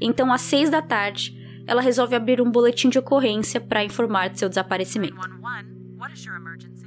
Então, 0.00 0.32
às 0.32 0.40
seis 0.40 0.70
da 0.70 0.80
tarde, 0.80 1.34
ela 1.66 1.80
resolve 1.80 2.14
abrir 2.14 2.40
um 2.40 2.50
boletim 2.50 2.88
de 2.88 2.98
ocorrência 2.98 3.60
para 3.60 3.84
informar 3.84 4.28
de 4.28 4.38
seu 4.38 4.48
desaparecimento. 4.48 5.16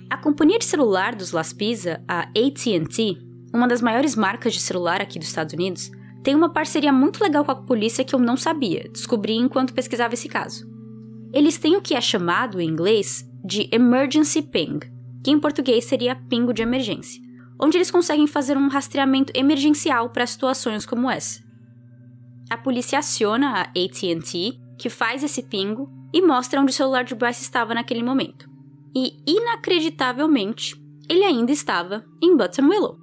A 0.09 0.17
companhia 0.17 0.59
de 0.59 0.65
celular 0.65 1.15
dos 1.15 1.31
Las 1.31 1.51
Pisa, 1.51 2.01
a 2.07 2.21
AT&T, 2.21 3.17
uma 3.53 3.67
das 3.67 3.81
maiores 3.81 4.15
marcas 4.15 4.53
de 4.53 4.59
celular 4.59 5.01
aqui 5.01 5.19
dos 5.19 5.27
Estados 5.27 5.53
Unidos, 5.53 5.91
tem 6.23 6.35
uma 6.35 6.51
parceria 6.51 6.91
muito 6.91 7.21
legal 7.21 7.43
com 7.43 7.51
a 7.51 7.55
polícia 7.55 8.03
que 8.03 8.13
eu 8.13 8.19
não 8.19 8.37
sabia, 8.37 8.89
descobri 8.91 9.35
enquanto 9.35 9.73
pesquisava 9.73 10.13
esse 10.13 10.29
caso. 10.29 10.67
Eles 11.33 11.57
têm 11.57 11.75
o 11.75 11.81
que 11.81 11.93
é 11.93 12.01
chamado 12.01 12.61
em 12.61 12.67
inglês 12.67 13.25
de 13.43 13.67
Emergency 13.71 14.41
Ping, 14.41 14.79
que 15.27 15.31
em 15.31 15.37
português 15.37 15.83
seria 15.83 16.15
pingo 16.15 16.53
de 16.53 16.61
emergência, 16.61 17.21
onde 17.59 17.77
eles 17.77 17.91
conseguem 17.91 18.25
fazer 18.25 18.55
um 18.55 18.69
rastreamento 18.69 19.33
emergencial 19.35 20.09
para 20.09 20.25
situações 20.25 20.85
como 20.85 21.11
essa. 21.11 21.43
A 22.49 22.57
polícia 22.57 22.97
aciona 22.97 23.49
a 23.49 23.61
AT&T, 23.63 24.57
que 24.79 24.89
faz 24.89 25.25
esse 25.25 25.43
pingo 25.43 25.91
e 26.13 26.21
mostra 26.21 26.61
onde 26.61 26.71
o 26.71 26.73
celular 26.73 27.03
de 27.03 27.13
Bryce 27.13 27.41
estava 27.41 27.73
naquele 27.73 28.01
momento. 28.01 28.49
E, 28.95 29.17
inacreditavelmente, 29.27 30.81
ele 31.09 31.25
ainda 31.25 31.51
estava 31.51 32.05
em 32.23 32.37
Button 32.37 32.69
Willow. 32.69 32.97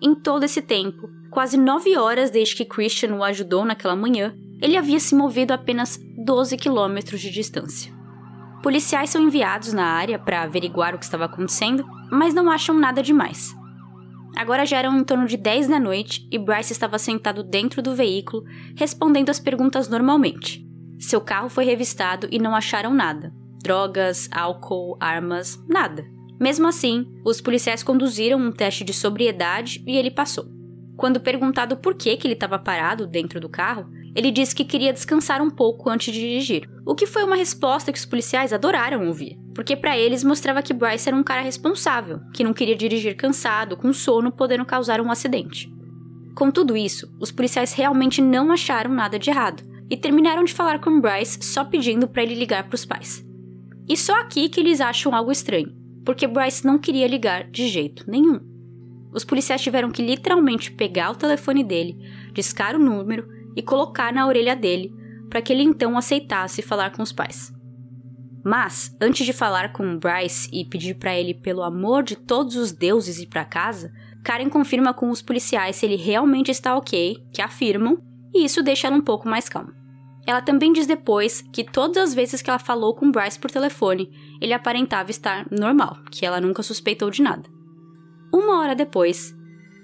Em 0.00 0.14
todo 0.14 0.44
esse 0.44 0.62
tempo, 0.62 1.10
quase 1.28 1.56
nove 1.56 1.98
horas 1.98 2.30
desde 2.30 2.54
que 2.54 2.64
Christian 2.64 3.16
o 3.16 3.24
ajudou 3.24 3.64
naquela 3.64 3.96
manhã, 3.96 4.32
ele 4.62 4.76
havia 4.76 5.00
se 5.00 5.12
movido 5.12 5.52
apenas 5.52 5.98
12 6.24 6.56
quilômetros 6.56 7.20
de 7.20 7.32
distância. 7.32 7.97
Policiais 8.62 9.10
são 9.10 9.22
enviados 9.22 9.72
na 9.72 9.84
área 9.84 10.18
para 10.18 10.42
averiguar 10.42 10.94
o 10.94 10.98
que 10.98 11.04
estava 11.04 11.26
acontecendo, 11.26 11.84
mas 12.10 12.34
não 12.34 12.50
acham 12.50 12.74
nada 12.74 13.02
demais. 13.02 13.54
Agora 14.36 14.66
já 14.66 14.78
eram 14.78 14.96
em 14.98 15.04
torno 15.04 15.26
de 15.26 15.36
10 15.36 15.68
da 15.68 15.80
noite 15.80 16.26
e 16.30 16.38
Bryce 16.38 16.72
estava 16.72 16.98
sentado 16.98 17.42
dentro 17.42 17.80
do 17.82 17.94
veículo, 17.94 18.44
respondendo 18.76 19.30
as 19.30 19.40
perguntas 19.40 19.88
normalmente. 19.88 20.66
Seu 20.98 21.20
carro 21.20 21.48
foi 21.48 21.64
revistado 21.64 22.28
e 22.30 22.38
não 22.38 22.54
acharam 22.54 22.92
nada: 22.92 23.32
drogas, 23.62 24.28
álcool, 24.32 24.96
armas, 25.00 25.58
nada. 25.68 26.04
Mesmo 26.40 26.68
assim, 26.68 27.06
os 27.24 27.40
policiais 27.40 27.82
conduziram 27.82 28.38
um 28.38 28.52
teste 28.52 28.84
de 28.84 28.92
sobriedade 28.92 29.82
e 29.86 29.96
ele 29.96 30.10
passou. 30.10 30.57
Quando 30.98 31.20
perguntado 31.20 31.76
por 31.76 31.94
que, 31.94 32.16
que 32.16 32.26
ele 32.26 32.34
estava 32.34 32.58
parado 32.58 33.06
dentro 33.06 33.38
do 33.38 33.48
carro, 33.48 33.88
ele 34.16 34.32
disse 34.32 34.52
que 34.52 34.64
queria 34.64 34.92
descansar 34.92 35.40
um 35.40 35.48
pouco 35.48 35.88
antes 35.88 36.12
de 36.12 36.18
dirigir, 36.18 36.68
o 36.84 36.92
que 36.92 37.06
foi 37.06 37.22
uma 37.22 37.36
resposta 37.36 37.92
que 37.92 37.98
os 38.00 38.04
policiais 38.04 38.52
adoraram 38.52 39.06
ouvir, 39.06 39.38
porque 39.54 39.76
para 39.76 39.96
eles 39.96 40.24
mostrava 40.24 40.60
que 40.60 40.74
Bryce 40.74 41.08
era 41.08 41.16
um 41.16 41.22
cara 41.22 41.40
responsável, 41.40 42.18
que 42.34 42.42
não 42.42 42.52
queria 42.52 42.74
dirigir 42.74 43.16
cansado, 43.16 43.76
com 43.76 43.92
sono, 43.92 44.32
podendo 44.32 44.66
causar 44.66 45.00
um 45.00 45.08
acidente. 45.08 45.72
Com 46.34 46.50
tudo 46.50 46.76
isso, 46.76 47.08
os 47.20 47.30
policiais 47.30 47.72
realmente 47.72 48.20
não 48.20 48.50
acharam 48.50 48.92
nada 48.92 49.20
de 49.20 49.30
errado 49.30 49.62
e 49.88 49.96
terminaram 49.96 50.42
de 50.42 50.52
falar 50.52 50.80
com 50.80 51.00
Bryce 51.00 51.38
só 51.44 51.64
pedindo 51.64 52.08
para 52.08 52.24
ele 52.24 52.34
ligar 52.34 52.64
para 52.64 52.74
os 52.74 52.84
pais. 52.84 53.24
E 53.88 53.96
só 53.96 54.20
aqui 54.20 54.48
que 54.48 54.58
eles 54.58 54.80
acham 54.80 55.14
algo 55.14 55.30
estranho, 55.30 55.72
porque 56.04 56.26
Bryce 56.26 56.66
não 56.66 56.76
queria 56.76 57.06
ligar 57.06 57.48
de 57.48 57.68
jeito 57.68 58.04
nenhum. 58.10 58.57
Os 59.12 59.24
policiais 59.24 59.62
tiveram 59.62 59.90
que 59.90 60.02
literalmente 60.02 60.70
pegar 60.70 61.10
o 61.10 61.16
telefone 61.16 61.64
dele, 61.64 61.96
discar 62.32 62.76
o 62.76 62.78
número 62.78 63.26
e 63.56 63.62
colocar 63.62 64.12
na 64.12 64.26
orelha 64.26 64.54
dele, 64.54 64.92
para 65.28 65.42
que 65.42 65.52
ele 65.52 65.62
então 65.62 65.96
aceitasse 65.96 66.62
falar 66.62 66.90
com 66.92 67.02
os 67.02 67.12
pais. 67.12 67.52
Mas, 68.44 68.96
antes 69.00 69.26
de 69.26 69.32
falar 69.32 69.72
com 69.72 69.98
Bryce 69.98 70.48
e 70.52 70.64
pedir 70.64 70.94
para 70.94 71.18
ele, 71.18 71.34
pelo 71.34 71.62
amor 71.62 72.02
de 72.02 72.16
todos 72.16 72.56
os 72.56 72.72
deuses, 72.72 73.18
ir 73.18 73.26
para 73.26 73.44
casa, 73.44 73.92
Karen 74.24 74.48
confirma 74.48 74.94
com 74.94 75.10
os 75.10 75.20
policiais 75.20 75.76
se 75.76 75.86
ele 75.86 75.96
realmente 75.96 76.50
está 76.50 76.76
ok, 76.76 77.16
que 77.32 77.42
afirmam, 77.42 77.98
e 78.32 78.44
isso 78.44 78.62
deixa 78.62 78.86
ela 78.86 78.96
um 78.96 79.02
pouco 79.02 79.28
mais 79.28 79.48
calma. 79.48 79.74
Ela 80.26 80.42
também 80.42 80.72
diz 80.72 80.86
depois 80.86 81.42
que 81.52 81.64
todas 81.64 82.10
as 82.10 82.14
vezes 82.14 82.42
que 82.42 82.50
ela 82.50 82.58
falou 82.58 82.94
com 82.94 83.10
Bryce 83.10 83.38
por 83.38 83.50
telefone, 83.50 84.10
ele 84.40 84.52
aparentava 84.52 85.10
estar 85.10 85.46
normal, 85.50 85.98
que 86.10 86.24
ela 86.24 86.40
nunca 86.40 86.62
suspeitou 86.62 87.10
de 87.10 87.22
nada. 87.22 87.57
Uma 88.32 88.60
hora 88.60 88.74
depois, 88.74 89.34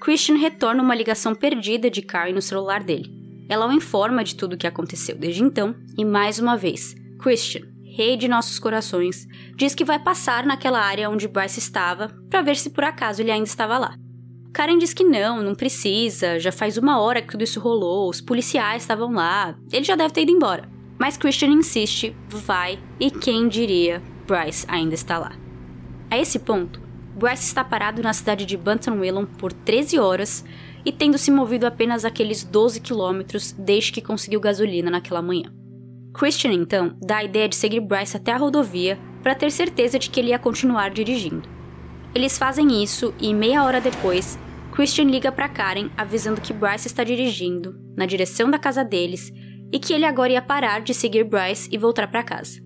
Christian 0.00 0.36
retorna 0.36 0.82
uma 0.82 0.94
ligação 0.94 1.34
perdida 1.34 1.90
de 1.90 2.02
Karen 2.02 2.32
no 2.32 2.42
celular 2.42 2.82
dele. 2.82 3.10
Ela 3.48 3.66
o 3.66 3.72
informa 3.72 4.22
de 4.22 4.36
tudo 4.36 4.52
o 4.52 4.56
que 4.56 4.66
aconteceu 4.66 5.16
desde 5.16 5.42
então, 5.42 5.74
e 5.96 6.04
mais 6.04 6.38
uma 6.38 6.56
vez, 6.56 6.94
Christian, 7.18 7.62
rei 7.96 8.16
de 8.16 8.28
nossos 8.28 8.58
corações, 8.58 9.26
diz 9.56 9.74
que 9.74 9.84
vai 9.84 9.98
passar 9.98 10.44
naquela 10.44 10.80
área 10.80 11.08
onde 11.08 11.28
Bryce 11.28 11.58
estava 11.58 12.08
para 12.28 12.42
ver 12.42 12.56
se 12.56 12.70
por 12.70 12.84
acaso 12.84 13.22
ele 13.22 13.30
ainda 13.30 13.48
estava 13.48 13.78
lá. 13.78 13.96
Karen 14.52 14.78
diz 14.78 14.92
que 14.92 15.04
não, 15.04 15.42
não 15.42 15.54
precisa, 15.54 16.38
já 16.38 16.52
faz 16.52 16.76
uma 16.76 17.00
hora 17.00 17.22
que 17.22 17.28
tudo 17.28 17.42
isso 17.42 17.58
rolou, 17.58 18.08
os 18.08 18.20
policiais 18.20 18.82
estavam 18.82 19.12
lá, 19.12 19.56
ele 19.72 19.84
já 19.84 19.96
deve 19.96 20.12
ter 20.12 20.22
ido 20.22 20.32
embora. 20.32 20.68
Mas 20.98 21.16
Christian 21.16 21.48
insiste, 21.48 22.14
vai, 22.28 22.78
e 23.00 23.10
quem 23.10 23.48
diria, 23.48 24.02
Bryce 24.26 24.66
ainda 24.68 24.94
está 24.94 25.18
lá. 25.18 25.32
A 26.10 26.18
esse 26.18 26.38
ponto, 26.38 26.83
Bryce 27.16 27.44
está 27.44 27.62
parado 27.62 28.02
na 28.02 28.12
cidade 28.12 28.44
de 28.44 28.56
Bunton 28.56 28.98
Willon 28.98 29.24
por 29.24 29.52
13 29.52 29.98
horas, 29.98 30.44
e 30.84 30.92
tendo 30.92 31.16
se 31.16 31.30
movido 31.30 31.66
apenas 31.66 32.04
aqueles 32.04 32.44
12 32.44 32.80
quilômetros 32.80 33.52
desde 33.52 33.92
que 33.92 34.02
conseguiu 34.02 34.40
gasolina 34.40 34.90
naquela 34.90 35.22
manhã. 35.22 35.50
Christian, 36.12 36.52
então, 36.52 36.96
dá 37.00 37.18
a 37.18 37.24
ideia 37.24 37.48
de 37.48 37.56
seguir 37.56 37.80
Bryce 37.80 38.16
até 38.16 38.32
a 38.32 38.36
rodovia 38.36 38.98
para 39.22 39.34
ter 39.34 39.50
certeza 39.50 39.98
de 39.98 40.10
que 40.10 40.20
ele 40.20 40.28
ia 40.28 40.38
continuar 40.38 40.90
dirigindo. 40.90 41.48
Eles 42.14 42.36
fazem 42.38 42.82
isso 42.82 43.14
e 43.18 43.32
meia 43.32 43.64
hora 43.64 43.80
depois, 43.80 44.38
Christian 44.72 45.04
liga 45.04 45.32
para 45.32 45.48
Karen 45.48 45.88
avisando 45.96 46.40
que 46.40 46.52
Bryce 46.52 46.86
está 46.86 47.02
dirigindo 47.02 47.74
na 47.96 48.06
direção 48.06 48.50
da 48.50 48.58
casa 48.58 48.84
deles 48.84 49.32
e 49.72 49.78
que 49.78 49.92
ele 49.92 50.04
agora 50.04 50.32
ia 50.32 50.42
parar 50.42 50.80
de 50.80 50.92
seguir 50.92 51.24
Bryce 51.24 51.68
e 51.72 51.78
voltar 51.78 52.06
para 52.08 52.22
casa. 52.22 52.60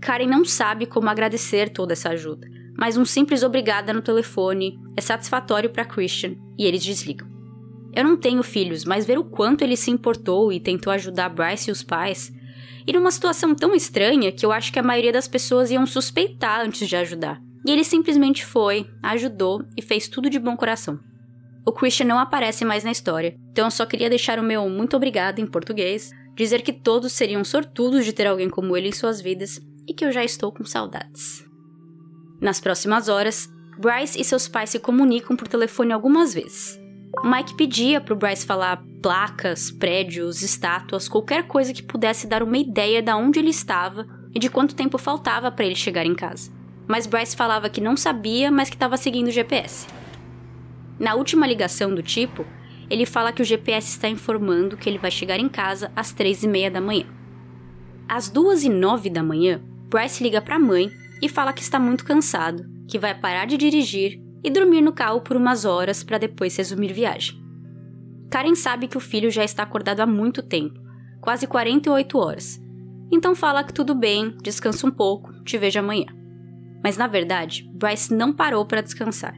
Karen 0.00 0.26
não 0.26 0.44
sabe 0.44 0.86
como 0.86 1.08
agradecer 1.08 1.70
toda 1.70 1.92
essa 1.92 2.10
ajuda, 2.10 2.46
mas 2.80 2.96
um 2.96 3.04
simples 3.04 3.42
obrigada 3.42 3.92
no 3.92 4.00
telefone 4.00 4.80
é 4.96 5.02
satisfatório 5.02 5.68
para 5.68 5.84
Christian 5.84 6.34
e 6.58 6.64
eles 6.64 6.82
desligam. 6.82 7.28
Eu 7.94 8.02
não 8.02 8.16
tenho 8.16 8.42
filhos, 8.42 8.86
mas 8.86 9.04
ver 9.04 9.18
o 9.18 9.24
quanto 9.24 9.60
ele 9.60 9.76
se 9.76 9.90
importou 9.90 10.50
e 10.50 10.58
tentou 10.58 10.90
ajudar 10.90 11.28
Bryce 11.28 11.68
e 11.68 11.72
os 11.72 11.82
pais, 11.82 12.32
e 12.86 12.92
numa 12.94 13.10
situação 13.10 13.54
tão 13.54 13.74
estranha 13.74 14.32
que 14.32 14.46
eu 14.46 14.50
acho 14.50 14.72
que 14.72 14.78
a 14.78 14.82
maioria 14.82 15.12
das 15.12 15.28
pessoas 15.28 15.70
iam 15.70 15.84
suspeitar 15.84 16.62
antes 16.62 16.88
de 16.88 16.96
ajudar. 16.96 17.38
E 17.66 17.70
ele 17.70 17.84
simplesmente 17.84 18.46
foi, 18.46 18.88
ajudou 19.02 19.62
e 19.76 19.82
fez 19.82 20.08
tudo 20.08 20.30
de 20.30 20.38
bom 20.38 20.56
coração. 20.56 20.98
O 21.66 21.72
Christian 21.72 22.06
não 22.06 22.18
aparece 22.18 22.64
mais 22.64 22.82
na 22.82 22.90
história, 22.90 23.36
então 23.50 23.66
eu 23.66 23.70
só 23.70 23.84
queria 23.84 24.08
deixar 24.08 24.38
o 24.38 24.42
meu 24.42 24.66
muito 24.70 24.96
obrigado 24.96 25.38
em 25.38 25.46
português, 25.46 26.10
dizer 26.34 26.62
que 26.62 26.72
todos 26.72 27.12
seriam 27.12 27.44
sortudos 27.44 28.06
de 28.06 28.14
ter 28.14 28.26
alguém 28.26 28.48
como 28.48 28.74
ele 28.74 28.88
em 28.88 28.92
suas 28.92 29.20
vidas 29.20 29.60
e 29.86 29.92
que 29.92 30.02
eu 30.02 30.10
já 30.10 30.24
estou 30.24 30.50
com 30.50 30.64
saudades. 30.64 31.49
Nas 32.40 32.58
próximas 32.58 33.08
horas, 33.08 33.48
Bryce 33.78 34.20
e 34.20 34.24
seus 34.24 34.48
pais 34.48 34.70
se 34.70 34.78
comunicam 34.78 35.36
por 35.36 35.46
telefone 35.46 35.92
algumas 35.92 36.32
vezes. 36.32 36.80
Mike 37.22 37.54
pedia 37.54 38.00
para 38.00 38.14
o 38.14 38.16
Bryce 38.16 38.46
falar 38.46 38.82
placas, 39.02 39.70
prédios, 39.70 40.42
estátuas, 40.42 41.08
qualquer 41.08 41.46
coisa 41.46 41.72
que 41.72 41.82
pudesse 41.82 42.26
dar 42.26 42.42
uma 42.42 42.56
ideia 42.56 43.02
de 43.02 43.12
onde 43.12 43.38
ele 43.38 43.50
estava 43.50 44.06
e 44.34 44.38
de 44.38 44.48
quanto 44.48 44.74
tempo 44.74 44.96
faltava 44.96 45.50
para 45.50 45.66
ele 45.66 45.74
chegar 45.74 46.06
em 46.06 46.14
casa. 46.14 46.50
Mas 46.86 47.06
Bryce 47.06 47.36
falava 47.36 47.68
que 47.68 47.80
não 47.80 47.96
sabia, 47.96 48.50
mas 48.50 48.70
que 48.70 48.76
estava 48.76 48.96
seguindo 48.96 49.28
o 49.28 49.32
GPS. 49.32 49.86
Na 50.98 51.14
última 51.14 51.46
ligação 51.46 51.94
do 51.94 52.02
tipo, 52.02 52.46
ele 52.88 53.06
fala 53.06 53.32
que 53.32 53.42
o 53.42 53.44
GPS 53.44 53.88
está 53.90 54.08
informando 54.08 54.76
que 54.76 54.88
ele 54.88 54.98
vai 54.98 55.10
chegar 55.10 55.38
em 55.38 55.48
casa 55.48 55.92
às 55.94 56.12
três 56.12 56.42
e 56.42 56.48
meia 56.48 56.70
da 56.70 56.80
manhã. 56.80 57.06
Às 58.08 58.28
duas 58.28 58.64
e 58.64 58.68
nove 58.68 59.08
da 59.10 59.22
manhã, 59.22 59.60
Bryce 59.88 60.22
liga 60.22 60.40
para 60.40 60.56
a 60.56 60.60
mãe 60.60 60.90
e 61.22 61.28
fala 61.28 61.52
que 61.52 61.62
está 61.62 61.78
muito 61.78 62.04
cansado, 62.04 62.64
que 62.88 62.98
vai 62.98 63.14
parar 63.18 63.46
de 63.46 63.56
dirigir 63.56 64.20
e 64.42 64.50
dormir 64.50 64.80
no 64.80 64.92
carro 64.92 65.20
por 65.20 65.36
umas 65.36 65.64
horas 65.64 66.02
para 66.02 66.18
depois 66.18 66.56
resumir 66.56 66.92
viagem. 66.92 67.38
Karen 68.30 68.54
sabe 68.54 68.88
que 68.88 68.96
o 68.96 69.00
filho 69.00 69.30
já 69.30 69.44
está 69.44 69.62
acordado 69.62 70.00
há 70.00 70.06
muito 70.06 70.42
tempo, 70.42 70.80
quase 71.20 71.46
48 71.46 72.18
horas. 72.18 72.60
Então 73.12 73.34
fala 73.34 73.64
que 73.64 73.72
tudo 73.72 73.94
bem, 73.94 74.36
descansa 74.42 74.86
um 74.86 74.90
pouco, 74.90 75.32
te 75.42 75.58
vejo 75.58 75.78
amanhã. 75.80 76.06
Mas 76.82 76.96
na 76.96 77.06
verdade, 77.06 77.68
Bryce 77.74 78.14
não 78.14 78.32
parou 78.32 78.64
para 78.64 78.80
descansar. 78.80 79.34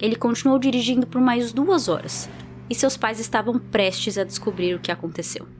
ele 0.00 0.14
continuou 0.14 0.60
dirigindo 0.60 1.08
por 1.08 1.20
mais 1.20 1.52
duas 1.52 1.88
horas, 1.88 2.30
e 2.70 2.74
seus 2.74 2.96
pais 2.96 3.18
estavam 3.18 3.58
prestes 3.58 4.16
a 4.16 4.22
descobrir 4.22 4.74
o 4.74 4.78
que 4.78 4.92
aconteceu. 4.92 5.57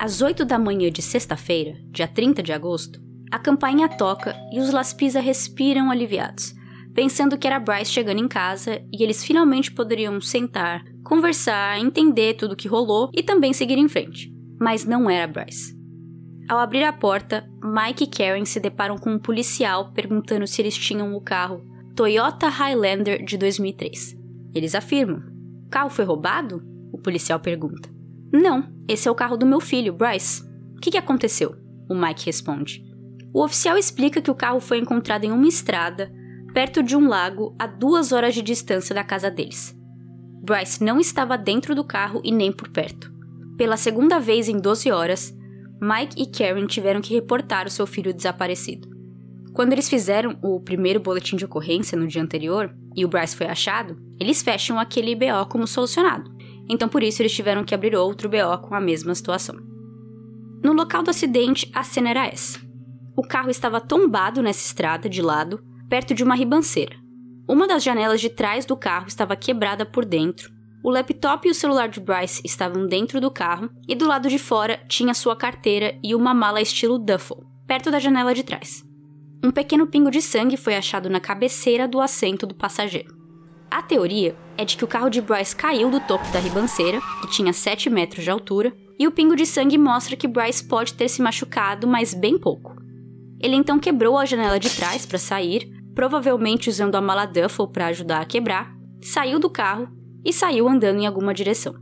Às 0.00 0.22
8 0.22 0.46
da 0.46 0.58
manhã 0.58 0.90
de 0.90 1.02
sexta-feira, 1.02 1.76
dia 1.90 2.08
30 2.08 2.42
de 2.42 2.54
agosto, 2.54 2.98
a 3.30 3.38
campainha 3.38 3.86
toca 3.86 4.34
e 4.50 4.58
os 4.58 4.72
Laspisa 4.72 5.20
respiram 5.20 5.90
aliviados, 5.90 6.54
pensando 6.94 7.36
que 7.36 7.46
era 7.46 7.60
Bryce 7.60 7.92
chegando 7.92 8.18
em 8.18 8.26
casa 8.26 8.80
e 8.90 9.04
eles 9.04 9.22
finalmente 9.22 9.70
poderiam 9.70 10.18
sentar, 10.18 10.82
conversar, 11.04 11.78
entender 11.78 12.32
tudo 12.32 12.52
o 12.52 12.56
que 12.56 12.66
rolou 12.66 13.10
e 13.12 13.22
também 13.22 13.52
seguir 13.52 13.76
em 13.76 13.90
frente. 13.90 14.32
Mas 14.58 14.86
não 14.86 15.10
era 15.10 15.30
Bryce. 15.30 15.78
Ao 16.48 16.58
abrir 16.58 16.84
a 16.84 16.94
porta, 16.94 17.46
Mike 17.62 18.04
e 18.04 18.06
Karen 18.06 18.46
se 18.46 18.58
deparam 18.58 18.96
com 18.96 19.10
um 19.10 19.18
policial 19.18 19.92
perguntando 19.92 20.46
se 20.46 20.62
eles 20.62 20.78
tinham 20.78 21.14
o 21.14 21.20
carro 21.20 21.62
Toyota 21.94 22.48
Highlander 22.48 23.22
de 23.22 23.36
2003. 23.36 24.16
Eles 24.54 24.74
afirmam: 24.74 25.20
O 25.66 25.68
carro 25.68 25.90
foi 25.90 26.06
roubado? 26.06 26.62
O 26.90 26.96
policial 26.96 27.38
pergunta. 27.38 27.99
Não, 28.32 28.68
esse 28.88 29.08
é 29.08 29.10
o 29.10 29.14
carro 29.14 29.36
do 29.36 29.46
meu 29.46 29.60
filho, 29.60 29.92
Bryce. 29.92 30.42
O 30.76 30.80
que, 30.80 30.92
que 30.92 30.98
aconteceu? 30.98 31.56
O 31.88 31.94
Mike 31.94 32.26
responde. 32.26 32.82
O 33.34 33.42
oficial 33.42 33.76
explica 33.76 34.22
que 34.22 34.30
o 34.30 34.34
carro 34.34 34.60
foi 34.60 34.78
encontrado 34.78 35.24
em 35.24 35.32
uma 35.32 35.48
estrada, 35.48 36.12
perto 36.54 36.82
de 36.82 36.96
um 36.96 37.08
lago, 37.08 37.54
a 37.58 37.66
duas 37.66 38.12
horas 38.12 38.34
de 38.34 38.42
distância 38.42 38.94
da 38.94 39.02
casa 39.02 39.30
deles. 39.30 39.76
Bryce 40.42 40.82
não 40.82 40.98
estava 41.00 41.36
dentro 41.36 41.74
do 41.74 41.84
carro 41.84 42.20
e 42.24 42.32
nem 42.32 42.52
por 42.52 42.68
perto. 42.68 43.12
Pela 43.56 43.76
segunda 43.76 44.18
vez 44.18 44.48
em 44.48 44.58
12 44.58 44.90
horas, 44.90 45.36
Mike 45.80 46.20
e 46.20 46.26
Karen 46.26 46.66
tiveram 46.66 47.00
que 47.00 47.14
reportar 47.14 47.66
o 47.66 47.70
seu 47.70 47.86
filho 47.86 48.14
desaparecido. 48.14 48.88
Quando 49.52 49.72
eles 49.72 49.88
fizeram 49.88 50.38
o 50.42 50.60
primeiro 50.60 51.00
boletim 51.00 51.36
de 51.36 51.44
ocorrência 51.44 51.98
no 51.98 52.06
dia 52.06 52.22
anterior 52.22 52.74
e 52.96 53.04
o 53.04 53.08
Bryce 53.08 53.36
foi 53.36 53.48
achado, 53.48 53.96
eles 54.18 54.40
fecham 54.40 54.78
aquele 54.78 55.14
BO 55.14 55.46
como 55.48 55.66
solucionado 55.66 56.39
então 56.70 56.88
por 56.88 57.02
isso 57.02 57.20
eles 57.20 57.34
tiveram 57.34 57.64
que 57.64 57.74
abrir 57.74 57.96
outro 57.96 58.28
BO 58.28 58.58
com 58.62 58.74
a 58.74 58.80
mesma 58.80 59.14
situação. 59.14 59.56
No 60.62 60.72
local 60.72 61.02
do 61.02 61.10
acidente, 61.10 61.68
a 61.74 61.82
cena 61.82 62.10
era 62.10 62.26
essa. 62.26 62.60
O 63.16 63.22
carro 63.22 63.50
estava 63.50 63.80
tombado 63.80 64.40
nessa 64.40 64.64
estrada 64.64 65.08
de 65.08 65.20
lado, 65.20 65.60
perto 65.88 66.14
de 66.14 66.22
uma 66.22 66.36
ribanceira. 66.36 66.96
Uma 67.48 67.66
das 67.66 67.82
janelas 67.82 68.20
de 68.20 68.30
trás 68.30 68.64
do 68.64 68.76
carro 68.76 69.08
estava 69.08 69.34
quebrada 69.34 69.84
por 69.84 70.04
dentro. 70.04 70.52
O 70.84 70.90
laptop 70.90 71.46
e 71.46 71.50
o 71.50 71.54
celular 71.54 71.88
de 71.88 71.98
Bryce 71.98 72.40
estavam 72.44 72.86
dentro 72.86 73.20
do 73.20 73.30
carro 73.30 73.68
e 73.88 73.94
do 73.94 74.06
lado 74.06 74.28
de 74.28 74.38
fora 74.38 74.80
tinha 74.88 75.12
sua 75.12 75.34
carteira 75.34 75.98
e 76.04 76.14
uma 76.14 76.32
mala 76.32 76.60
estilo 76.60 76.98
duffel, 76.98 77.44
perto 77.66 77.90
da 77.90 77.98
janela 77.98 78.32
de 78.32 78.44
trás. 78.44 78.84
Um 79.44 79.50
pequeno 79.50 79.86
pingo 79.86 80.10
de 80.10 80.22
sangue 80.22 80.56
foi 80.56 80.76
achado 80.76 81.10
na 81.10 81.18
cabeceira 81.18 81.88
do 81.88 82.00
assento 82.00 82.46
do 82.46 82.54
passageiro. 82.54 83.19
A 83.70 83.80
teoria 83.80 84.34
é 84.58 84.64
de 84.64 84.76
que 84.76 84.84
o 84.84 84.88
carro 84.88 85.08
de 85.08 85.20
Bryce 85.20 85.54
caiu 85.54 85.90
do 85.90 86.00
topo 86.00 86.28
da 86.32 86.40
ribanceira, 86.40 87.00
que 87.20 87.30
tinha 87.30 87.52
7 87.52 87.88
metros 87.88 88.24
de 88.24 88.30
altura, 88.30 88.72
e 88.98 89.06
o 89.06 89.12
pingo 89.12 89.36
de 89.36 89.46
sangue 89.46 89.78
mostra 89.78 90.16
que 90.16 90.26
Bryce 90.26 90.64
pode 90.64 90.94
ter 90.94 91.08
se 91.08 91.22
machucado, 91.22 91.86
mas 91.86 92.12
bem 92.12 92.36
pouco. 92.36 92.74
Ele 93.40 93.54
então 93.54 93.78
quebrou 93.78 94.18
a 94.18 94.26
janela 94.26 94.58
de 94.58 94.68
trás 94.68 95.06
para 95.06 95.18
sair, 95.18 95.70
provavelmente 95.94 96.68
usando 96.68 96.96
a 96.96 97.00
mala 97.00 97.26
duffel 97.26 97.68
para 97.68 97.86
ajudar 97.86 98.20
a 98.20 98.26
quebrar, 98.26 98.74
saiu 99.00 99.38
do 99.38 99.48
carro 99.48 99.88
e 100.24 100.32
saiu 100.32 100.68
andando 100.68 100.98
em 100.98 101.06
alguma 101.06 101.32
direção. 101.32 101.74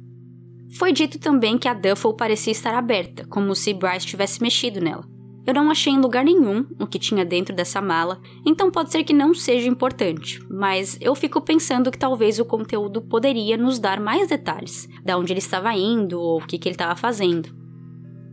Foi 0.78 0.92
dito 0.92 1.18
também 1.18 1.57
que 1.57 1.66
a 1.66 1.75
duffel 1.75 2.12
parecia 2.14 2.52
estar 2.52 2.75
aberta, 2.75 3.26
como 3.26 3.54
se 3.54 3.73
Bryce 3.73 4.07
tivesse 4.07 4.42
mexido 4.42 4.80
nela. 4.80 5.04
Eu 5.49 5.55
não 5.55 5.71
achei 5.71 5.90
em 5.90 5.99
lugar 5.99 6.26
nenhum 6.26 6.67
o 6.78 6.87
que 6.87 6.99
tinha 6.99 7.25
dentro 7.25 7.57
dessa 7.57 7.81
mala, 7.81 8.21
então 8.45 8.71
pode 8.71 8.93
ser 8.93 9.02
que 9.02 9.15
não 9.15 9.32
seja 9.32 9.67
importante, 9.67 10.45
mas 10.50 10.99
eu 11.00 11.15
fico 11.15 11.41
pensando 11.41 11.91
que 11.91 11.97
talvez 11.97 12.39
o 12.39 12.45
conteúdo 12.45 13.00
poderia 13.00 13.56
nos 13.56 13.78
dar 13.78 13.99
mais 13.99 14.28
detalhes, 14.28 14.87
da 15.02 15.17
onde 15.17 15.32
ele 15.32 15.39
estava 15.39 15.73
indo 15.73 16.21
ou 16.21 16.39
o 16.39 16.47
que, 16.47 16.58
que 16.58 16.69
ele 16.69 16.75
estava 16.75 16.95
fazendo. 16.95 17.49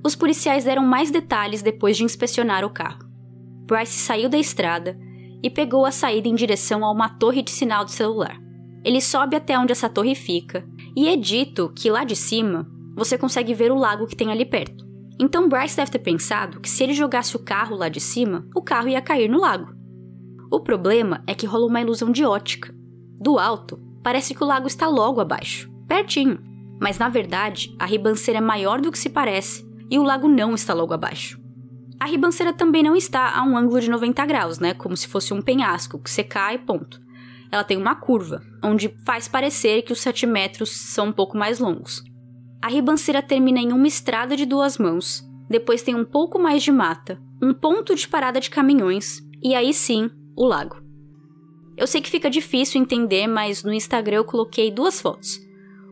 Os 0.06 0.13
policiais 0.13 0.65
deram 0.65 0.86
mais 0.86 1.10
detalhes 1.10 1.62
depois 1.62 1.95
de 1.95 2.04
inspecionar 2.04 2.65
o 2.65 2.69
carro. 2.69 3.06
Bryce 3.65 3.97
saiu 3.97 4.28
da 4.28 4.38
estrada 4.38 4.99
e 5.41 5.49
pegou 5.49 5.86
a 5.86 5.91
saída 5.91 6.28
em 6.28 6.36
direção 6.36 6.84
a 6.84 6.91
uma 6.91 7.08
torre 7.08 7.41
de 7.41 7.51
sinal 7.51 7.86
de 7.86 7.93
celular. 7.93 8.38
Ele 8.84 8.99
sobe 8.99 9.38
até 9.38 9.58
onde 9.58 9.71
essa 9.71 9.88
torre 9.88 10.15
fica, 10.15 10.67
e 10.93 11.08
é 11.08 11.15
dito 11.15 11.71
que 11.73 11.89
lá 11.89 12.04
de 12.04 12.13
cima 12.13 12.69
você 12.93 13.17
consegue 13.17 13.54
ver 13.54 13.71
o 13.71 13.80
lago 13.80 14.06
que 14.06 14.17
tem 14.17 14.34
ali 14.34 14.43
perto. 14.43 14.85
Então 15.19 15.47
Bryce 15.47 15.78
deve 15.78 15.91
ter 15.91 15.99
pensado 15.99 16.60
que 16.60 16.69
se 16.69 16.84
ele 16.84 16.93
jogasse 16.93 17.36
o 17.36 17.39
carro 17.39 17.75
lá 17.75 17.88
de 17.88 17.99
cima, 17.99 18.45
o 18.54 18.62
carro 18.62 18.89
ia 18.89 19.01
cair 19.01 19.30
no 19.30 19.39
lago. 19.39 19.73
O 20.51 20.60
problema 20.60 21.23
é 21.25 21.34
que 21.34 21.45
rola 21.45 21.67
uma 21.67 21.82
ilusão 21.82 22.12
de 22.12 22.25
ótica. 22.25 22.73
Do 23.19 23.39
alto, 23.39 23.80
parece 24.04 24.36
que 24.36 24.43
o 24.43 24.47
lago 24.47 24.67
está 24.67 24.88
logo 24.88 25.21
abaixo, 25.21 25.71
pertinho, 25.88 26.39
mas 26.80 26.99
na 26.99 27.10
verdade 27.10 27.73
a 27.80 27.86
ribanceira 27.86 28.39
é 28.39 28.41
maior 28.41 28.82
do 28.82 28.91
que 28.91 28.99
se 28.99 29.10
parece 29.10 29.65
e 29.89 29.97
o 29.97 30.04
lago 30.04 30.28
não 30.28 30.54
está 30.54 30.73
logo 30.73 30.93
abaixo. 30.93 31.39
A 31.99 32.06
ribanceira 32.06 32.51
também 32.51 32.84
não 32.84 32.95
está 32.95 33.38
a 33.38 33.43
um 33.43 33.58
ângulo 33.58 33.80
de 33.80 33.89
90 33.89 34.25
graus, 34.25 34.60
né, 34.60 34.73
como 34.73 34.97
se 34.97 35.08
fosse 35.08 35.34
um 35.34 35.41
penhasco 35.41 35.97
que 35.97 36.10
você 36.10 36.23
cai, 36.23 36.58
ponto. 36.58 37.01
Ela 37.51 37.63
tem 37.63 37.78
uma 37.78 37.95
curva, 37.95 38.41
onde 38.62 38.93
faz 39.06 39.28
parecer 39.28 39.82
que 39.84 39.93
os 39.93 40.01
7 40.01 40.25
metros 40.25 40.71
são 40.71 41.08
um 41.08 41.12
pouco 41.13 41.38
mais 41.38 41.60
longos. 41.60 42.04
A 42.65 42.67
ribanceira 42.67 43.21
termina 43.21 43.60
em 43.60 43.71
uma 43.71 43.86
estrada 43.86 44.36
de 44.36 44.43
duas 44.43 44.80
mãos, 44.80 45.23
depois 45.47 45.84
tem 45.84 45.93
um 45.93 46.04
pouco 46.04 46.39
mais 46.39 46.63
de 46.63 46.71
mata, 46.71 47.21
um 47.39 47.54
ponto 47.54 47.93
de 47.93 48.08
parada 48.08 48.39
de 48.39 48.49
caminhões 48.49 49.19
e 49.43 49.54
aí 49.54 49.71
sim, 49.71 50.10
o 50.36 50.47
lago. 50.47 50.78
Eu 51.78 51.86
sei 51.86 52.01
que 52.01 52.10
fica 52.10 52.28
difícil 52.28 52.82
entender, 52.82 53.28
mas 53.28 53.63
no 53.63 53.71
Instagram 53.71 54.17
eu 54.17 54.25
coloquei 54.25 54.71
duas 54.71 54.99
fotos. 54.99 55.39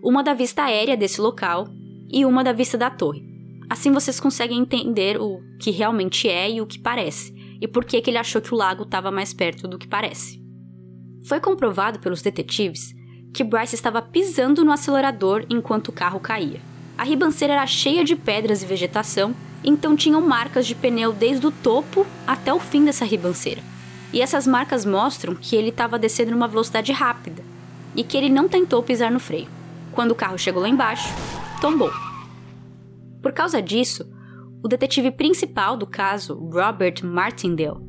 Uma 0.04 0.24
da 0.24 0.34
vista 0.34 0.64
aérea 0.64 0.98
desse 0.98 1.22
local 1.22 1.68
e 2.12 2.26
uma 2.26 2.44
da 2.44 2.52
vista 2.52 2.76
da 2.76 2.90
torre. 2.90 3.22
Assim 3.70 3.92
vocês 3.92 4.20
conseguem 4.20 4.58
entender 4.58 5.22
o 5.22 5.42
que 5.60 5.70
realmente 5.70 6.28
é 6.28 6.50
e 6.50 6.60
o 6.60 6.66
que 6.66 6.80
parece, 6.80 7.36
e 7.62 7.68
por 7.68 7.86
que, 7.86 8.02
ele 8.08 8.18
achou 8.18 8.42
que 8.42 8.52
o 8.52 8.58
lago 8.58 8.82
estava 8.82 9.12
mais 9.12 9.32
perto 9.32 9.68
do 9.68 9.78
que 9.78 9.88
parece. 9.88 10.42
Foi 11.28 11.40
comprovado 11.40 12.00
pelos 12.00 12.24
detetives 12.24 12.96
que 13.34 13.44
Bryce 13.44 13.74
estava 13.74 14.02
pisando 14.02 14.64
no 14.64 14.72
acelerador 14.72 15.44
enquanto 15.50 15.88
o 15.88 15.92
carro 15.92 16.20
caía. 16.20 16.62
A 16.96 17.04
ribanceira 17.04 17.54
era 17.54 17.66
cheia 17.66 18.04
de 18.04 18.16
pedras 18.16 18.62
e 18.62 18.66
vegetação, 18.68 19.36
então 19.64 19.96
tinham 19.96 20.22
marcas 20.22 20.68
de 20.68 20.76
pneu 20.76 21.12
desde 21.12 21.48
o 21.48 21.52
topo 21.52 22.06
até 22.28 22.54
o 22.54 22.60
fim 22.60 22.86
dessa 22.86 23.04
ribanceira. 23.04 23.62
E 24.14 24.22
essas 24.22 24.46
marcas 24.46 24.86
mostram 24.86 25.34
que 25.36 25.56
ele 25.56 25.70
estava 25.70 25.98
descendo 25.98 26.32
numa 26.32 26.48
velocidade 26.48 26.92
rápida 26.92 27.44
e 27.96 28.04
que 28.04 28.16
ele 28.16 28.30
não 28.30 28.48
tentou 28.48 28.84
pisar 28.84 29.10
no 29.10 29.20
freio. 29.20 29.48
Quando 29.92 30.12
o 30.12 30.16
carro 30.16 30.38
chegou 30.38 30.62
lá 30.62 30.70
embaixo, 30.70 31.10
tombou. 31.60 31.92
Por 33.24 33.32
causa 33.32 33.60
disso, 33.60 34.08
o 34.64 34.68
detetive 34.68 35.10
principal 35.10 35.76
do 35.76 35.88
caso, 35.88 36.36
Robert 36.36 37.04
Martindale, 37.04 37.82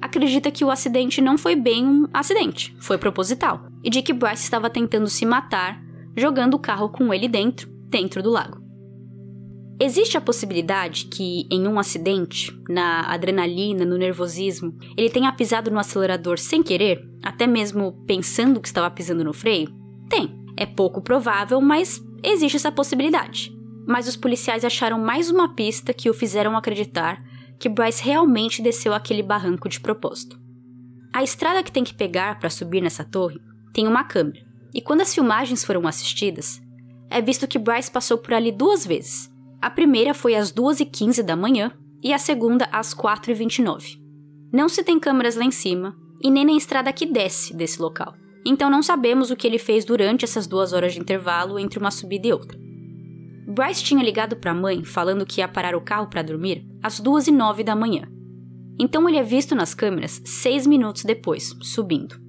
acredita 0.00 0.50
que 0.50 0.64
o 0.64 0.70
acidente 0.70 1.20
não 1.20 1.36
foi 1.36 1.54
bem 1.54 1.84
um 1.84 2.08
acidente, 2.12 2.74
foi 2.80 2.96
proposital, 2.96 3.66
e 3.86 3.90
de 3.90 4.02
que 4.02 4.12
Bryce 4.12 4.42
estava 4.42 4.68
tentando 4.68 5.08
se 5.08 5.24
matar 5.24 5.80
jogando 6.16 6.54
o 6.54 6.58
carro 6.58 6.88
com 6.88 7.14
ele 7.14 7.28
dentro, 7.28 7.70
dentro 7.88 8.20
do 8.20 8.30
lago. 8.30 8.60
Existe 9.78 10.16
a 10.16 10.20
possibilidade 10.20 11.04
que, 11.04 11.46
em 11.50 11.68
um 11.68 11.78
acidente, 11.78 12.50
na 12.68 13.02
adrenalina, 13.02 13.84
no 13.84 13.96
nervosismo, 13.96 14.76
ele 14.96 15.08
tenha 15.08 15.30
pisado 15.30 15.70
no 15.70 15.78
acelerador 15.78 16.38
sem 16.38 16.64
querer, 16.64 17.06
até 17.22 17.46
mesmo 17.46 17.92
pensando 18.06 18.60
que 18.60 18.66
estava 18.66 18.90
pisando 18.90 19.22
no 19.22 19.32
freio? 19.32 19.72
Tem. 20.08 20.34
É 20.56 20.66
pouco 20.66 21.02
provável, 21.02 21.60
mas 21.60 22.02
existe 22.24 22.56
essa 22.56 22.72
possibilidade. 22.72 23.54
Mas 23.86 24.08
os 24.08 24.16
policiais 24.16 24.64
acharam 24.64 24.98
mais 24.98 25.30
uma 25.30 25.54
pista 25.54 25.92
que 25.92 26.10
o 26.10 26.14
fizeram 26.14 26.56
acreditar 26.56 27.22
que 27.60 27.68
Bryce 27.68 28.02
realmente 28.02 28.62
desceu 28.62 28.94
aquele 28.94 29.22
barranco 29.22 29.68
de 29.68 29.78
propósito. 29.78 30.40
A 31.12 31.22
estrada 31.22 31.62
que 31.62 31.70
tem 31.70 31.84
que 31.84 31.94
pegar 31.94 32.40
para 32.40 32.50
subir 32.50 32.80
nessa 32.80 33.04
torre 33.04 33.38
tem 33.76 33.86
uma 33.86 34.04
câmera, 34.04 34.40
e 34.72 34.80
quando 34.80 35.02
as 35.02 35.14
filmagens 35.14 35.62
foram 35.62 35.86
assistidas, 35.86 36.62
é 37.10 37.20
visto 37.20 37.46
que 37.46 37.58
Bryce 37.58 37.90
passou 37.90 38.16
por 38.16 38.32
ali 38.32 38.50
duas 38.50 38.86
vezes. 38.86 39.30
A 39.60 39.68
primeira 39.68 40.14
foi 40.14 40.34
às 40.34 40.50
2h15 40.50 41.22
da 41.22 41.36
manhã 41.36 41.70
e 42.02 42.10
a 42.10 42.16
segunda 42.16 42.66
às 42.72 42.94
4h29. 42.94 43.98
Não 44.50 44.66
se 44.66 44.82
tem 44.82 44.98
câmeras 44.98 45.36
lá 45.36 45.44
em 45.44 45.50
cima 45.50 45.94
e 46.22 46.30
nem 46.30 46.46
na 46.46 46.52
estrada 46.52 46.90
que 46.90 47.04
desce 47.04 47.54
desse 47.54 47.78
local, 47.78 48.14
então 48.46 48.70
não 48.70 48.82
sabemos 48.82 49.30
o 49.30 49.36
que 49.36 49.46
ele 49.46 49.58
fez 49.58 49.84
durante 49.84 50.24
essas 50.24 50.46
duas 50.46 50.72
horas 50.72 50.94
de 50.94 51.00
intervalo 51.00 51.58
entre 51.58 51.78
uma 51.78 51.90
subida 51.90 52.28
e 52.28 52.32
outra. 52.32 52.58
Bryce 53.46 53.84
tinha 53.84 54.02
ligado 54.02 54.36
para 54.36 54.52
a 54.52 54.54
mãe 54.54 54.84
falando 54.84 55.26
que 55.26 55.42
ia 55.42 55.48
parar 55.48 55.76
o 55.76 55.82
carro 55.82 56.08
para 56.08 56.22
dormir 56.22 56.66
às 56.82 56.98
duas 56.98 57.26
e 57.26 57.30
nove 57.30 57.62
da 57.62 57.76
manhã. 57.76 58.08
Então 58.80 59.06
ele 59.06 59.18
é 59.18 59.22
visto 59.22 59.54
nas 59.54 59.74
câmeras 59.74 60.22
seis 60.24 60.66
minutos 60.66 61.04
depois, 61.04 61.54
subindo. 61.60 62.24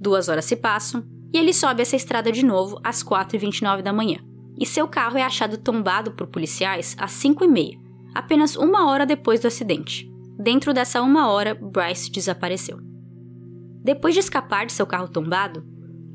Duas 0.00 0.28
horas 0.28 0.46
se 0.46 0.56
passam 0.56 1.04
e 1.32 1.38
ele 1.38 1.52
sobe 1.52 1.82
essa 1.82 1.94
estrada 1.94 2.32
de 2.32 2.44
novo 2.44 2.80
às 2.82 3.02
quatro 3.02 3.36
e 3.36 3.38
vinte 3.38 3.58
e 3.58 3.64
nove 3.64 3.82
da 3.82 3.92
manhã. 3.92 4.18
e 4.60 4.66
seu 4.66 4.86
carro 4.86 5.16
é 5.16 5.22
achado 5.22 5.56
tombado 5.56 6.10
por 6.12 6.26
policiais 6.26 6.94
às 6.98 7.12
5 7.12 7.44
e 7.44 7.48
meia, 7.48 7.78
apenas 8.14 8.56
uma 8.56 8.90
hora 8.90 9.06
depois 9.06 9.40
do 9.40 9.48
acidente. 9.48 10.06
Dentro 10.38 10.74
dessa 10.74 11.00
uma 11.00 11.30
hora, 11.30 11.54
Bryce 11.54 12.10
desapareceu. 12.10 12.78
Depois 13.82 14.12
de 14.12 14.20
escapar 14.20 14.66
de 14.66 14.72
seu 14.72 14.86
carro 14.86 15.08
tombado, 15.08 15.64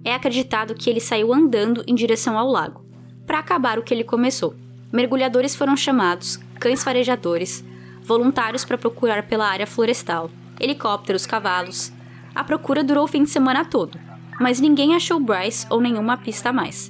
é 0.04 0.14
acreditado 0.14 0.76
que 0.76 0.90
ele 0.90 1.00
saiu 1.00 1.34
andando 1.34 1.84
em 1.88 1.96
direção 1.96 2.38
ao 2.38 2.48
lago, 2.48 2.86
para 3.26 3.40
acabar 3.40 3.80
o 3.80 3.84
que 3.84 3.92
ele 3.92 4.04
começou. 4.04 4.54
Mergulhadores 4.94 5.56
foram 5.56 5.76
chamados, 5.76 6.40
cães 6.60 6.84
farejadores, 6.84 7.66
voluntários 8.04 8.64
para 8.64 8.78
procurar 8.78 9.28
pela 9.28 9.48
área 9.48 9.66
florestal, 9.66 10.30
helicópteros, 10.60 11.26
cavalos. 11.26 11.92
A 12.36 12.44
procura 12.44 12.84
durou 12.84 13.06
o 13.06 13.08
fim 13.08 13.24
de 13.24 13.30
semana 13.30 13.64
todo, 13.64 13.98
mas 14.40 14.60
ninguém 14.60 14.94
achou 14.94 15.20
Bryce 15.20 15.66
ou 15.70 15.80
nenhuma 15.80 16.18
pista 16.18 16.50
a 16.50 16.54
mais. 16.54 16.90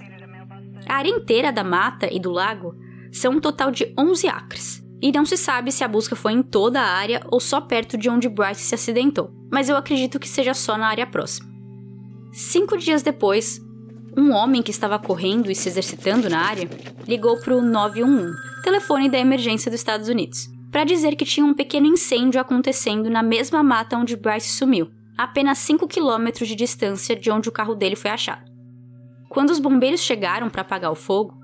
A 0.87 0.95
área 0.95 1.09
inteira 1.09 1.51
da 1.51 1.63
mata 1.63 2.11
e 2.11 2.19
do 2.19 2.31
lago 2.31 2.75
são 3.11 3.33
um 3.33 3.39
total 3.39 3.71
de 3.71 3.93
11 3.97 4.27
acres, 4.27 4.83
e 5.01 5.11
não 5.11 5.25
se 5.25 5.37
sabe 5.37 5.71
se 5.71 5.83
a 5.83 5.87
busca 5.87 6.15
foi 6.15 6.33
em 6.33 6.41
toda 6.41 6.81
a 6.81 6.89
área 6.89 7.21
ou 7.31 7.39
só 7.39 7.61
perto 7.61 7.97
de 7.97 8.09
onde 8.09 8.27
Bryce 8.27 8.61
se 8.61 8.75
acidentou, 8.75 9.31
mas 9.51 9.69
eu 9.69 9.77
acredito 9.77 10.19
que 10.19 10.27
seja 10.27 10.53
só 10.53 10.77
na 10.77 10.87
área 10.87 11.05
próxima. 11.05 11.47
Cinco 12.33 12.77
dias 12.77 13.03
depois, 13.03 13.61
um 14.17 14.31
homem 14.31 14.63
que 14.63 14.71
estava 14.71 14.97
correndo 14.97 15.51
e 15.51 15.55
se 15.55 15.69
exercitando 15.69 16.29
na 16.29 16.39
área 16.39 16.69
ligou 17.07 17.39
para 17.39 17.55
o 17.55 17.61
911, 17.61 18.35
telefone 18.63 19.09
da 19.09 19.19
emergência 19.19 19.69
dos 19.69 19.79
Estados 19.79 20.09
Unidos, 20.09 20.47
para 20.71 20.83
dizer 20.83 21.15
que 21.15 21.23
tinha 21.23 21.45
um 21.45 21.53
pequeno 21.53 21.85
incêndio 21.85 22.41
acontecendo 22.41 23.09
na 23.09 23.21
mesma 23.21 23.61
mata 23.61 23.97
onde 23.97 24.15
Bryce 24.15 24.49
sumiu, 24.49 24.89
a 25.17 25.23
apenas 25.23 25.57
5 25.59 25.87
quilômetros 25.87 26.47
de 26.47 26.55
distância 26.55 27.15
de 27.15 27.31
onde 27.31 27.49
o 27.49 27.51
carro 27.51 27.75
dele 27.75 27.95
foi 27.95 28.11
achado. 28.11 28.51
Quando 29.29 29.49
os 29.49 29.59
bombeiros 29.59 30.01
chegaram 30.01 30.49
para 30.49 30.61
apagar 30.61 30.91
o 30.91 30.95
fogo, 30.95 31.37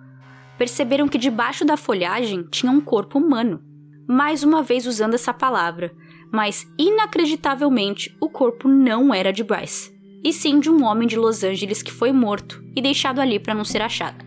perceberam 0.58 1.08
que 1.08 1.18
debaixo 1.18 1.66
da 1.66 1.76
folhagem 1.76 2.44
tinha 2.50 2.72
um 2.72 2.80
corpo 2.80 3.18
humano. 3.18 3.62
Mais 4.08 4.44
uma 4.44 4.62
vez 4.62 4.86
usando 4.86 5.14
essa 5.14 5.34
palavra, 5.34 5.92
mas 6.32 6.66
inacreditavelmente 6.78 8.16
o 8.22 8.30
corpo 8.30 8.68
não 8.68 9.14
era 9.14 9.34
de 9.34 9.44
Bryce, 9.44 9.92
e 10.24 10.32
sim 10.32 10.60
de 10.60 10.70
um 10.70 10.84
homem 10.84 11.08
de 11.08 11.18
Los 11.18 11.44
Angeles 11.44 11.82
que 11.82 11.92
foi 11.92 12.12
morto 12.12 12.64
e 12.76 12.82
deixado 12.82 13.20
ali 13.20 13.40
para 13.40 13.54
não 13.54 13.64
ser 13.66 13.82
achado. 13.82 14.24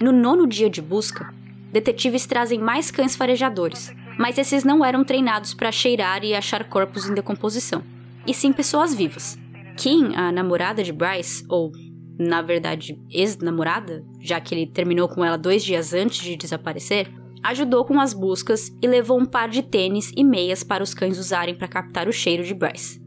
No 0.00 0.12
nono 0.12 0.46
dia 0.46 0.68
de 0.68 0.82
busca, 0.82 1.32
detetives 1.70 2.26
trazem 2.26 2.58
mais 2.58 2.90
cães 2.90 3.14
farejadores, 3.14 3.94
mas 4.18 4.36
esses 4.36 4.64
não 4.64 4.84
eram 4.84 5.04
treinados 5.04 5.54
para 5.54 5.72
cheirar 5.72 6.24
e 6.24 6.34
achar 6.34 6.64
corpos 6.64 7.08
em 7.08 7.14
decomposição, 7.14 7.82
e 8.26 8.34
sim 8.34 8.52
pessoas 8.52 8.94
vivas. 8.94 9.38
Kim, 9.76 10.14
a 10.14 10.30
namorada 10.30 10.82
de 10.82 10.92
Bryce, 10.92 11.44
ou 11.48 11.72
na 12.18 12.42
verdade, 12.42 12.98
ex-namorada, 13.10 14.04
já 14.20 14.40
que 14.40 14.54
ele 14.54 14.66
terminou 14.66 15.08
com 15.08 15.24
ela 15.24 15.36
dois 15.36 15.64
dias 15.64 15.92
antes 15.92 16.22
de 16.22 16.36
desaparecer, 16.36 17.12
ajudou 17.42 17.84
com 17.84 17.98
as 18.00 18.12
buscas 18.12 18.70
e 18.80 18.86
levou 18.86 19.20
um 19.20 19.24
par 19.24 19.48
de 19.48 19.62
tênis 19.62 20.12
e 20.16 20.22
meias 20.22 20.62
para 20.62 20.82
os 20.82 20.94
cães 20.94 21.18
usarem 21.18 21.54
para 21.54 21.66
captar 21.66 22.06
o 22.08 22.12
cheiro 22.12 22.44
de 22.44 22.54
Bryce. 22.54 23.02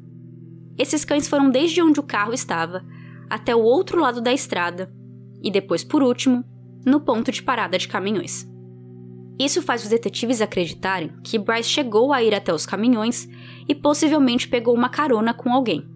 Esses 0.78 1.06
cães 1.06 1.28
foram 1.28 1.50
desde 1.50 1.82
onde 1.82 2.00
o 2.00 2.04
carro 2.04 2.34
estava 2.34 2.84
até 3.30 3.56
o 3.56 3.62
outro 3.62 4.00
lado 4.00 4.20
da 4.20 4.34
estrada 4.34 4.92
e 5.42 5.50
depois, 5.50 5.84
por 5.84 6.04
último, 6.04 6.44
no 6.86 7.00
ponto 7.00 7.32
de 7.32 7.42
parada 7.42 7.78
de 7.78 7.88
caminhões. 7.88 8.46
Isso 9.40 9.62
faz 9.62 9.84
os 9.84 9.90
detetives 9.90 10.42
acreditarem 10.42 11.12
que 11.24 11.40
Bryce 11.40 11.70
chegou 11.70 12.12
a 12.12 12.22
ir 12.24 12.34
até 12.34 12.54
os 12.54 12.66
caminhões 12.66 13.28
e 13.68 13.76
possivelmente 13.76 14.48
pegou 14.48 14.74
uma 14.74 14.90
carona 14.90 15.34
com 15.34 15.52
alguém. 15.52 15.88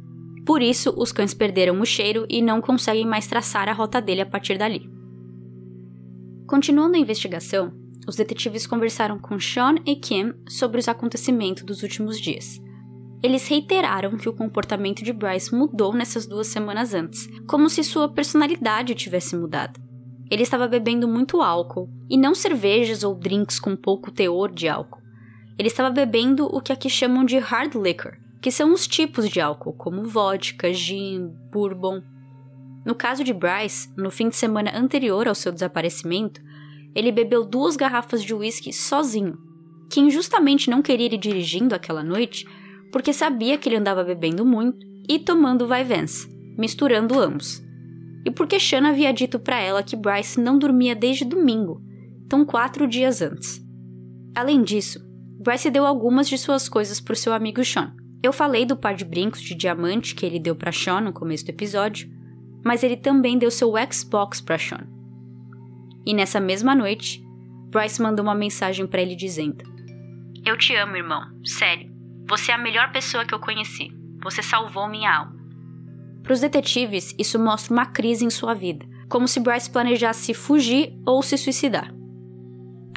Por 0.45 0.61
isso, 0.61 0.93
os 0.97 1.11
cães 1.11 1.33
perderam 1.33 1.79
o 1.79 1.85
cheiro 1.85 2.25
e 2.29 2.41
não 2.41 2.61
conseguem 2.61 3.05
mais 3.05 3.27
traçar 3.27 3.69
a 3.69 3.73
rota 3.73 4.01
dele 4.01 4.21
a 4.21 4.25
partir 4.25 4.57
dali. 4.57 4.89
Continuando 6.47 6.95
a 6.95 6.99
investigação, 6.99 7.71
os 8.07 8.15
detetives 8.15 8.65
conversaram 8.65 9.19
com 9.19 9.39
Sean 9.39 9.75
e 9.85 9.95
Kim 9.95 10.33
sobre 10.47 10.79
os 10.79 10.87
acontecimentos 10.87 11.63
dos 11.63 11.83
últimos 11.83 12.19
dias. 12.19 12.59
Eles 13.21 13.47
reiteraram 13.47 14.17
que 14.17 14.29
o 14.29 14.33
comportamento 14.33 15.03
de 15.03 15.13
Bryce 15.13 15.53
mudou 15.53 15.93
nessas 15.93 16.25
duas 16.25 16.47
semanas 16.47 16.93
antes, 16.93 17.27
como 17.47 17.69
se 17.69 17.83
sua 17.83 18.09
personalidade 18.09 18.95
tivesse 18.95 19.35
mudado. 19.35 19.79
Ele 20.31 20.43
estava 20.43 20.67
bebendo 20.67 21.07
muito 21.07 21.41
álcool, 21.41 21.89
e 22.09 22.17
não 22.17 22.33
cervejas 22.33 23.03
ou 23.03 23.13
drinks 23.13 23.59
com 23.59 23.75
pouco 23.75 24.09
teor 24.09 24.51
de 24.51 24.67
álcool. 24.67 25.01
Ele 25.59 25.67
estava 25.67 25.89
bebendo 25.89 26.45
o 26.45 26.61
que 26.61 26.71
aqui 26.71 26.89
chamam 26.89 27.25
de 27.25 27.37
hard 27.37 27.75
liquor, 27.75 28.17
que 28.41 28.49
são 28.49 28.71
os 28.71 28.87
tipos 28.87 29.29
de 29.29 29.41
álcool, 29.41 29.73
como 29.73 30.05
vodka, 30.05 30.71
gin, 30.71 31.33
bourbon. 31.51 32.01
No 32.85 32.95
caso 32.95 33.25
de 33.25 33.33
Bryce, 33.33 33.93
no 33.97 34.09
fim 34.09 34.29
de 34.29 34.37
semana 34.37 34.71
anterior 34.73 35.27
ao 35.27 35.35
seu 35.35 35.51
desaparecimento, 35.51 36.39
ele 36.95 37.11
bebeu 37.11 37.43
duas 37.43 37.75
garrafas 37.75 38.23
de 38.23 38.33
uísque 38.33 38.71
sozinho. 38.71 39.37
Quem 39.91 40.09
justamente 40.09 40.69
não 40.69 40.81
queria 40.81 41.07
ir 41.07 41.17
dirigindo 41.17 41.75
aquela 41.75 42.05
noite, 42.05 42.47
porque 42.89 43.11
sabia 43.11 43.57
que 43.57 43.67
ele 43.67 43.75
andava 43.75 44.01
bebendo 44.01 44.45
muito 44.45 44.87
e 45.09 45.19
tomando 45.19 45.67
vai-vens, 45.67 46.25
misturando 46.57 47.19
ambos. 47.19 47.61
E 48.25 48.31
porque 48.31 48.57
Shanna 48.59 48.91
havia 48.91 49.11
dito 49.11 49.37
para 49.37 49.59
ela 49.59 49.83
que 49.83 49.97
Bryce 49.97 50.39
não 50.39 50.57
dormia 50.57 50.95
desde 50.95 51.25
domingo, 51.25 51.81
então 52.25 52.45
quatro 52.45 52.87
dias 52.87 53.21
antes. 53.21 53.61
Além 54.33 54.63
disso, 54.63 55.08
Bryce 55.39 55.71
deu 55.71 55.85
algumas 55.85 56.27
de 56.27 56.37
suas 56.37 56.67
coisas 56.67 56.99
para 56.99 57.13
o 57.13 57.15
seu 57.15 57.33
amigo 57.33 57.63
Sean, 57.63 57.93
eu 58.21 58.33
falei 58.33 58.65
do 58.65 58.75
par 58.75 58.93
de 58.93 59.05
brincos 59.05 59.41
de 59.41 59.55
diamante 59.55 60.13
que 60.13 60.25
ele 60.25 60.39
deu 60.39 60.53
para 60.53 60.73
Sean 60.73 60.99
no 60.99 61.13
começo 61.13 61.45
do 61.45 61.51
episódio, 61.51 62.09
mas 62.65 62.83
ele 62.83 62.97
também 62.97 63.37
deu 63.37 63.49
seu 63.49 63.73
Xbox 63.89 64.41
para 64.41 64.57
Sean. 64.57 64.85
E 66.05 66.13
nessa 66.13 66.39
mesma 66.39 66.75
noite, 66.75 67.23
Bryce 67.69 68.01
mandou 68.01 68.25
uma 68.25 68.35
mensagem 68.35 68.85
para 68.85 69.01
ele 69.01 69.15
dizendo: 69.15 69.63
Eu 70.45 70.57
te 70.57 70.75
amo, 70.75 70.97
irmão. 70.97 71.21
Sério. 71.45 71.89
Você 72.27 72.51
é 72.51 72.55
a 72.55 72.57
melhor 72.57 72.91
pessoa 72.91 73.25
que 73.25 73.33
eu 73.33 73.39
conheci. 73.39 73.89
Você 74.21 74.43
salvou 74.43 74.89
minha 74.89 75.15
alma. 75.15 75.39
Para 76.21 76.33
os 76.33 76.41
detetives, 76.41 77.15
isso 77.17 77.39
mostra 77.39 77.73
uma 77.73 77.85
crise 77.85 78.25
em 78.25 78.29
sua 78.29 78.53
vida, 78.53 78.85
como 79.07 79.29
se 79.29 79.39
Bryce 79.39 79.69
planejasse 79.69 80.33
fugir 80.33 80.93
ou 81.05 81.23
se 81.23 81.37
suicidar. 81.37 81.93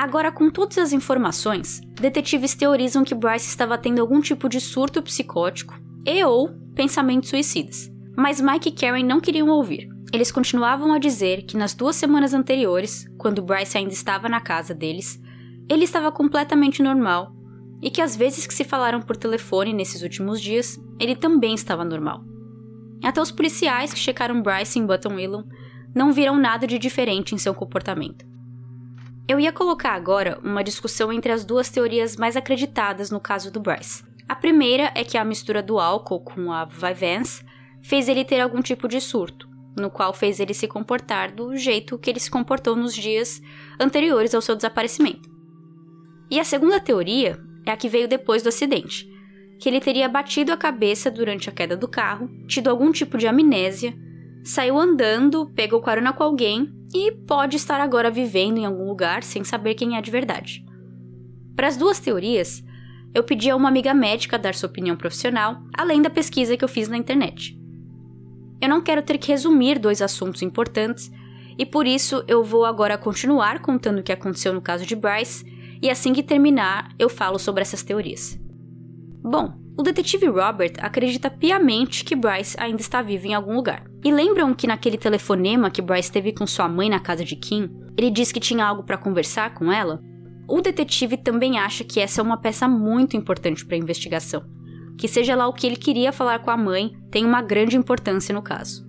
Agora, 0.03 0.33
com 0.33 0.51
todas 0.51 0.79
as 0.79 0.93
informações, 0.93 1.81
detetives 1.95 2.57
teorizam 2.57 3.05
que 3.05 3.15
Bryce 3.15 3.47
estava 3.47 3.79
tendo 3.79 4.01
algum 4.01 4.21
tipo 4.21 4.49
de 4.49 4.61
surto 4.61 5.01
psicótico 5.01 5.81
e 6.05 6.25
ou 6.25 6.49
pensamentos 6.75 7.31
suicidas. 7.31 7.89
Mas 8.17 8.41
Mike 8.41 8.71
e 8.71 8.73
Karen 8.73 9.05
não 9.05 9.21
queriam 9.21 9.49
ouvir. 9.49 9.89
Eles 10.13 10.33
continuavam 10.33 10.93
a 10.93 10.99
dizer 10.99 11.45
que 11.45 11.57
nas 11.57 11.73
duas 11.73 11.95
semanas 11.95 12.35
anteriores, 12.35 13.07
quando 13.17 13.45
Bryce 13.45 13.79
ainda 13.79 13.93
estava 13.93 14.29
na 14.29 14.41
casa 14.41 14.75
deles, 14.75 15.23
ele 15.71 15.85
estava 15.85 16.11
completamente 16.11 16.83
normal 16.83 17.33
e 17.81 17.89
que 17.89 18.03
as 18.03 18.17
vezes 18.17 18.45
que 18.45 18.55
se 18.55 18.65
falaram 18.65 19.01
por 19.01 19.17
telefone 19.17 19.73
nesses 19.73 20.03
últimos 20.03 20.41
dias, 20.41 20.81
ele 20.99 21.15
também 21.15 21.55
estava 21.55 21.85
normal. 21.85 22.25
Até 23.05 23.23
os 23.23 23.31
policiais 23.31 23.95
que 23.95 24.01
checaram 24.01 24.43
Bryce 24.43 24.81
em 24.81 24.85
Button 24.85 25.15
Willow 25.15 25.45
não 25.95 26.13
viram 26.13 26.37
nada 26.37 26.67
de 26.67 26.77
diferente 26.77 27.37
em 27.37 27.39
seu 27.39 27.55
comportamento. 27.55 28.32
Eu 29.29 29.39
ia 29.39 29.53
colocar 29.53 29.93
agora 29.93 30.39
uma 30.43 30.65
discussão 30.65 31.13
entre 31.13 31.31
as 31.31 31.45
duas 31.45 31.71
teorias 31.71 32.17
mais 32.17 32.37
acreditadas 32.37 33.11
no 33.11 33.21
caso 33.21 33.53
do 33.53 33.61
Bryce. 33.61 34.05
A 34.29 34.35
primeira 34.35 34.91
é 34.95 35.05
que 35.05 35.17
a 35.17 35.25
mistura 35.25 35.63
do 35.63 35.79
álcool 35.79 36.21
com 36.21 36.53
a 36.53 36.65
Vyvanse 36.65 37.45
fez 37.83 38.09
ele 38.09 38.25
ter 38.25 38.41
algum 38.41 38.61
tipo 38.61 38.89
de 38.89 39.01
surto, 39.01 39.49
no 39.77 39.91
qual 39.91 40.13
fez 40.13 40.41
ele 40.41 40.55
se 40.55 40.67
comportar 40.67 41.33
do 41.33 41.57
jeito 41.57 41.99
que 41.99 42.11
ele 42.11 42.21
se 42.21 42.31
comportou 42.31 42.75
nos 42.75 42.95
dias 42.95 43.41
anteriores 43.79 44.35
ao 44.35 44.41
seu 44.41 44.57
desaparecimento. 44.57 45.31
E 46.31 46.41
a 46.41 46.45
segunda 46.45 46.81
teoria 46.81 47.39
é 47.67 47.71
a 47.71 47.77
que 47.77 47.89
veio 47.89 48.09
depois 48.09 48.43
do 48.43 48.49
acidente, 48.49 49.07
que 49.61 49.69
ele 49.69 49.81
teria 49.81 50.09
batido 50.09 50.53
a 50.53 50.57
cabeça 50.57 51.11
durante 51.11 51.49
a 51.49 51.53
queda 51.53 51.77
do 51.77 51.87
carro, 51.87 52.29
tido 52.49 52.69
algum 52.69 52.91
tipo 52.91 53.17
de 53.17 53.29
amnésia, 53.29 53.95
saiu 54.45 54.79
andando, 54.79 55.51
pegou 55.55 55.81
carona 55.81 56.13
com 56.13 56.23
alguém 56.23 56.73
e 56.95 57.13
pode 57.13 57.57
estar 57.57 57.81
agora 57.81 58.11
vivendo 58.11 58.59
em 58.59 58.67
algum 58.67 58.87
lugar 58.87 59.23
sem 59.23 59.45
saber 59.45 59.75
quem 59.75 59.97
é 59.97 60.01
de 60.01 60.11
verdade. 60.11 60.65
Para 61.57 61.69
as 61.69 61.77
duas 61.77 61.99
teorias, 61.99 62.63
eu 63.15 63.23
pedi 63.23 63.51
a 63.51 63.57
uma 63.57 63.69
amiga 63.69 63.93
médica 63.93 64.39
dar 64.39 64.55
sua 64.55 64.69
opinião 64.69 64.97
profissional, 64.97 65.63
além 65.77 66.01
da 66.01 66.11
pesquisa 66.11 66.57
que 66.57 66.65
eu 66.65 66.69
fiz 66.69 66.89
na 66.89 66.97
internet. 66.97 67.59
Eu 68.61 68.69
não 68.69 68.81
quero 68.81 69.03
ter 69.03 69.19
que 69.19 69.31
resumir 69.31 69.79
dois 69.79 70.01
assuntos 70.01 70.43
importantes, 70.43 71.11
e 71.59 71.67
por 71.67 71.87
isso 71.87 72.25
eu 72.27 72.43
vou 72.43 72.65
agora 72.65 72.97
continuar 72.97 73.61
contando 73.61 73.99
o 73.99 74.03
que 74.03 74.13
aconteceu 74.13 74.55
no 74.55 74.63
caso 74.63 74.87
de 74.87 74.97
Bryce, 74.97 75.45
e 75.83 75.91
assim 75.91 76.13
que 76.13 76.23
terminar, 76.23 76.95
eu 76.99 77.09
falo 77.09 77.39
sobre 77.39 77.63
essas 77.63 77.83
teorias. 77.83 78.39
Bom, 79.23 79.55
o 79.77 79.83
detetive 79.83 80.27
Robert 80.27 80.75
acredita 80.79 81.31
piamente 81.31 82.05
que 82.05 82.17
Bryce 82.17 82.57
ainda 82.59 82.81
está 82.81 83.03
vivo 83.03 83.27
em 83.27 83.35
algum 83.35 83.55
lugar. 83.55 83.92
E 84.05 84.11
lembram 84.11 84.53
que 84.53 84.67
naquele 84.67 84.99
telefonema 84.99 85.71
que 85.71 85.81
Bryce 85.81 86.11
teve 86.11 86.33
com 86.33 86.47
sua 86.47 86.69
mãe 86.69 86.91
na 86.91 86.99
casa 86.99 87.25
de 87.25 87.37
Kim, 87.37 87.71
ele 87.97 88.11
disse 88.11 88.35
que 88.35 88.41
tinha 88.41 88.65
algo 88.65 88.83
para 88.83 88.99
conversar 88.99 89.55
com 89.55 89.71
ela? 89.71 90.01
O 90.49 90.61
detetive 90.61 91.17
também 91.17 91.59
acha 91.59 91.85
que 91.85 92.01
essa 92.01 92.21
é 92.21 92.25
uma 92.25 92.37
peça 92.37 92.67
muito 92.67 93.17
importante 93.17 93.65
para 93.65 93.77
a 93.77 93.79
investigação. 93.79 94.45
Que 94.99 95.07
seja 95.07 95.37
lá 95.37 95.47
o 95.47 95.53
que 95.53 95.67
ele 95.67 95.77
queria 95.77 96.13
falar 96.13 96.41
com 96.41 96.51
a 96.51 96.57
mãe, 96.57 96.93
tem 97.11 97.25
uma 97.25 97.41
grande 97.41 97.77
importância 97.77 98.35
no 98.35 98.43
caso. 98.43 98.85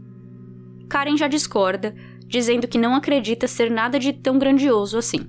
Karen 0.89 1.15
já 1.15 1.27
discorda, 1.27 1.93
dizendo 2.27 2.67
que 2.67 2.79
não 2.79 2.95
acredita 2.95 3.47
ser 3.47 3.69
nada 3.69 3.99
de 3.99 4.13
tão 4.13 4.39
grandioso 4.39 4.97
assim. 4.97 5.19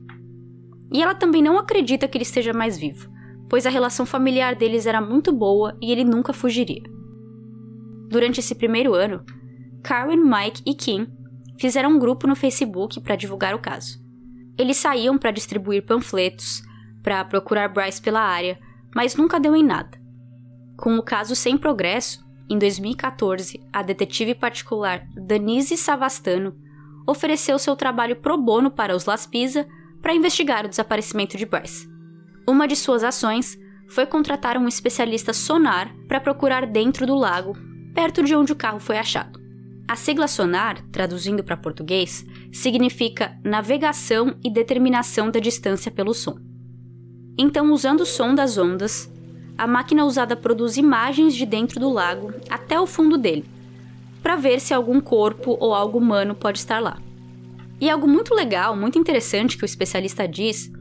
E 0.92 1.02
ela 1.02 1.14
também 1.14 1.42
não 1.42 1.58
acredita 1.58 2.08
que 2.08 2.16
ele 2.16 2.22
esteja 2.22 2.52
mais 2.52 2.78
vivo, 2.78 3.10
pois 3.50 3.66
a 3.66 3.70
relação 3.70 4.06
familiar 4.06 4.54
deles 4.54 4.86
era 4.86 5.00
muito 5.00 5.30
boa 5.30 5.76
e 5.80 5.92
ele 5.92 6.04
nunca 6.04 6.32
fugiria. 6.32 6.82
Durante 8.08 8.40
esse 8.40 8.54
primeiro 8.54 8.94
ano, 8.94 9.24
Karen, 9.84 10.16
Mike 10.16 10.62
e 10.64 10.74
Kim 10.74 11.06
fizeram 11.58 11.90
um 11.90 11.98
grupo 11.98 12.26
no 12.26 12.34
Facebook 12.34 12.98
para 13.02 13.16
divulgar 13.16 13.54
o 13.54 13.58
caso. 13.58 14.02
Eles 14.56 14.78
saíam 14.78 15.18
para 15.18 15.30
distribuir 15.30 15.84
panfletos, 15.84 16.62
para 17.02 17.22
procurar 17.22 17.68
Bryce 17.68 18.00
pela 18.00 18.22
área, 18.22 18.58
mas 18.94 19.14
nunca 19.14 19.38
deu 19.38 19.54
em 19.54 19.62
nada. 19.62 20.00
Com 20.78 20.96
o 20.96 21.02
caso 21.02 21.36
sem 21.36 21.58
progresso, 21.58 22.24
em 22.48 22.58
2014, 22.58 23.60
a 23.70 23.82
detetive 23.82 24.34
particular 24.34 25.06
Danise 25.14 25.76
Savastano 25.76 26.56
ofereceu 27.06 27.58
seu 27.58 27.76
trabalho 27.76 28.16
pro 28.16 28.38
bono 28.38 28.70
para 28.70 28.96
os 28.96 29.04
Las 29.04 29.26
Pisa 29.26 29.66
para 30.00 30.14
investigar 30.14 30.64
o 30.64 30.68
desaparecimento 30.68 31.36
de 31.36 31.44
Bryce. 31.44 31.86
Uma 32.48 32.66
de 32.66 32.74
suas 32.74 33.04
ações 33.04 33.58
foi 33.90 34.06
contratar 34.06 34.56
um 34.56 34.66
especialista 34.66 35.34
sonar 35.34 35.94
para 36.08 36.20
procurar 36.20 36.66
dentro 36.66 37.06
do 37.06 37.14
lago, 37.14 37.54
perto 37.94 38.22
de 38.22 38.34
onde 38.34 38.50
o 38.50 38.56
carro 38.56 38.80
foi 38.80 38.96
achado. 38.96 39.43
A 39.86 39.96
sigla 39.96 40.26
sonar, 40.26 40.82
traduzindo 40.90 41.44
para 41.44 41.56
português, 41.56 42.26
significa 42.50 43.38
navegação 43.44 44.34
e 44.42 44.50
determinação 44.50 45.30
da 45.30 45.38
distância 45.38 45.90
pelo 45.90 46.14
som. 46.14 46.38
Então, 47.36 47.70
usando 47.70 48.00
o 48.00 48.06
som 48.06 48.34
das 48.34 48.56
ondas, 48.56 49.12
a 49.58 49.66
máquina 49.66 50.04
usada 50.04 50.34
produz 50.34 50.76
imagens 50.76 51.34
de 51.34 51.44
dentro 51.44 51.78
do 51.78 51.90
lago 51.90 52.32
até 52.48 52.80
o 52.80 52.86
fundo 52.86 53.18
dele, 53.18 53.44
para 54.22 54.36
ver 54.36 54.58
se 54.58 54.72
algum 54.72 55.00
corpo 55.00 55.56
ou 55.60 55.74
algo 55.74 55.98
humano 55.98 56.34
pode 56.34 56.58
estar 56.58 56.80
lá. 56.80 56.98
E 57.78 57.90
algo 57.90 58.08
muito 58.08 58.34
legal, 58.34 58.74
muito 58.74 58.98
interessante 58.98 59.58
que 59.58 59.64
o 59.64 59.66
especialista 59.66 60.26
diz 60.26 60.72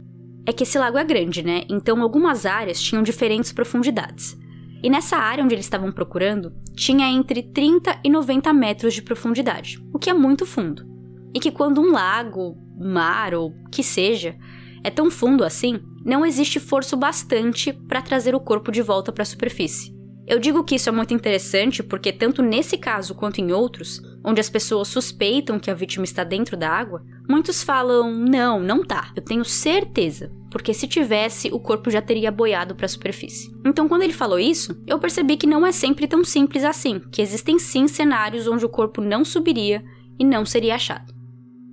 é 0.46 0.54
que 0.54 0.64
esse 0.64 0.78
lago 0.78 0.98
é 0.98 1.04
grande, 1.04 1.44
né? 1.44 1.64
Então 1.70 2.02
algumas 2.02 2.46
áreas 2.46 2.82
tinham 2.82 3.04
diferentes 3.04 3.52
profundidades. 3.52 4.38
E 4.84 4.90
nessa 4.90 5.16
área 5.16 5.42
onde 5.42 5.56
eles 5.56 5.66
estavam 5.66 5.94
procurando, 5.94 6.54
tinha 6.76 7.08
entre 7.08 7.42
30 7.42 8.02
e 8.04 8.10
90 8.10 8.52
metros 8.52 8.94
de 8.94 9.02
profundidade, 9.02 9.82
o 9.94 9.98
que 9.98 10.10
é 10.10 10.14
muito 10.14 10.46
fundo. 10.46 10.86
E 11.34 11.40
que 11.40 11.50
quando 11.50 11.80
um 11.80 11.94
lago, 11.94 12.58
mar 12.78 13.34
ou 13.34 13.54
que 13.72 13.82
seja, 13.82 14.36
é 14.84 14.90
tão 14.90 15.10
fundo 15.10 15.46
assim, 15.46 15.80
não 16.06 16.26
existe 16.26 16.60
força 16.60 16.98
bastante 16.98 17.72
para 17.72 18.02
trazer 18.02 18.36
o 18.36 18.42
corpo 18.42 18.74
de 18.74 18.82
volta 18.82 19.10
para 19.10 19.22
a 19.22 19.26
superfície. 19.26 19.96
Eu 20.28 20.38
digo 20.38 20.64
que 20.66 20.76
isso 20.76 20.90
é 20.90 20.92
muito 20.92 21.14
interessante 21.14 21.82
porque, 21.82 22.12
tanto 22.12 22.42
nesse 22.42 22.78
caso 22.78 23.16
quanto 23.16 23.40
em 23.40 23.54
outros, 23.54 24.02
onde 24.24 24.40
as 24.40 24.50
pessoas 24.50 24.88
suspeitam 24.88 25.60
que 25.60 25.70
a 25.70 25.74
vítima 25.74 26.06
está 26.06 26.24
dentro 26.24 26.56
da 26.56 26.70
água, 26.70 27.04
muitos 27.28 27.62
falam: 27.62 28.12
não, 28.12 28.60
não 28.60 28.84
tá, 28.84 29.12
eu 29.16 29.22
tenho 29.22 29.44
certeza, 29.44 30.32
porque 30.50 30.74
se 30.74 30.88
tivesse, 30.88 31.50
o 31.52 31.60
corpo 31.60 31.90
já 31.92 32.02
teria 32.02 32.32
boiado 32.32 32.76
para 32.76 32.86
a 32.86 32.90
superfície. 32.90 33.52
Então, 33.66 33.88
quando 33.88 34.04
ele 34.04 34.14
falou 34.14 34.40
isso, 34.40 34.82
eu 34.88 35.00
percebi 35.00 35.36
que 35.36 35.48
não 35.48 35.66
é 35.66 35.72
sempre 35.72 36.08
tão 36.08 36.24
simples 36.24 36.64
assim, 36.64 37.00
que 37.12 37.22
existem 37.22 37.60
sim 37.60 37.88
cenários 37.88 38.48
onde 38.48 38.66
o 38.66 38.70
corpo 38.70 39.02
não 39.02 39.26
subiria 39.26 39.84
e 40.20 40.24
não 40.24 40.46
seria 40.46 40.76
achado. 40.76 41.14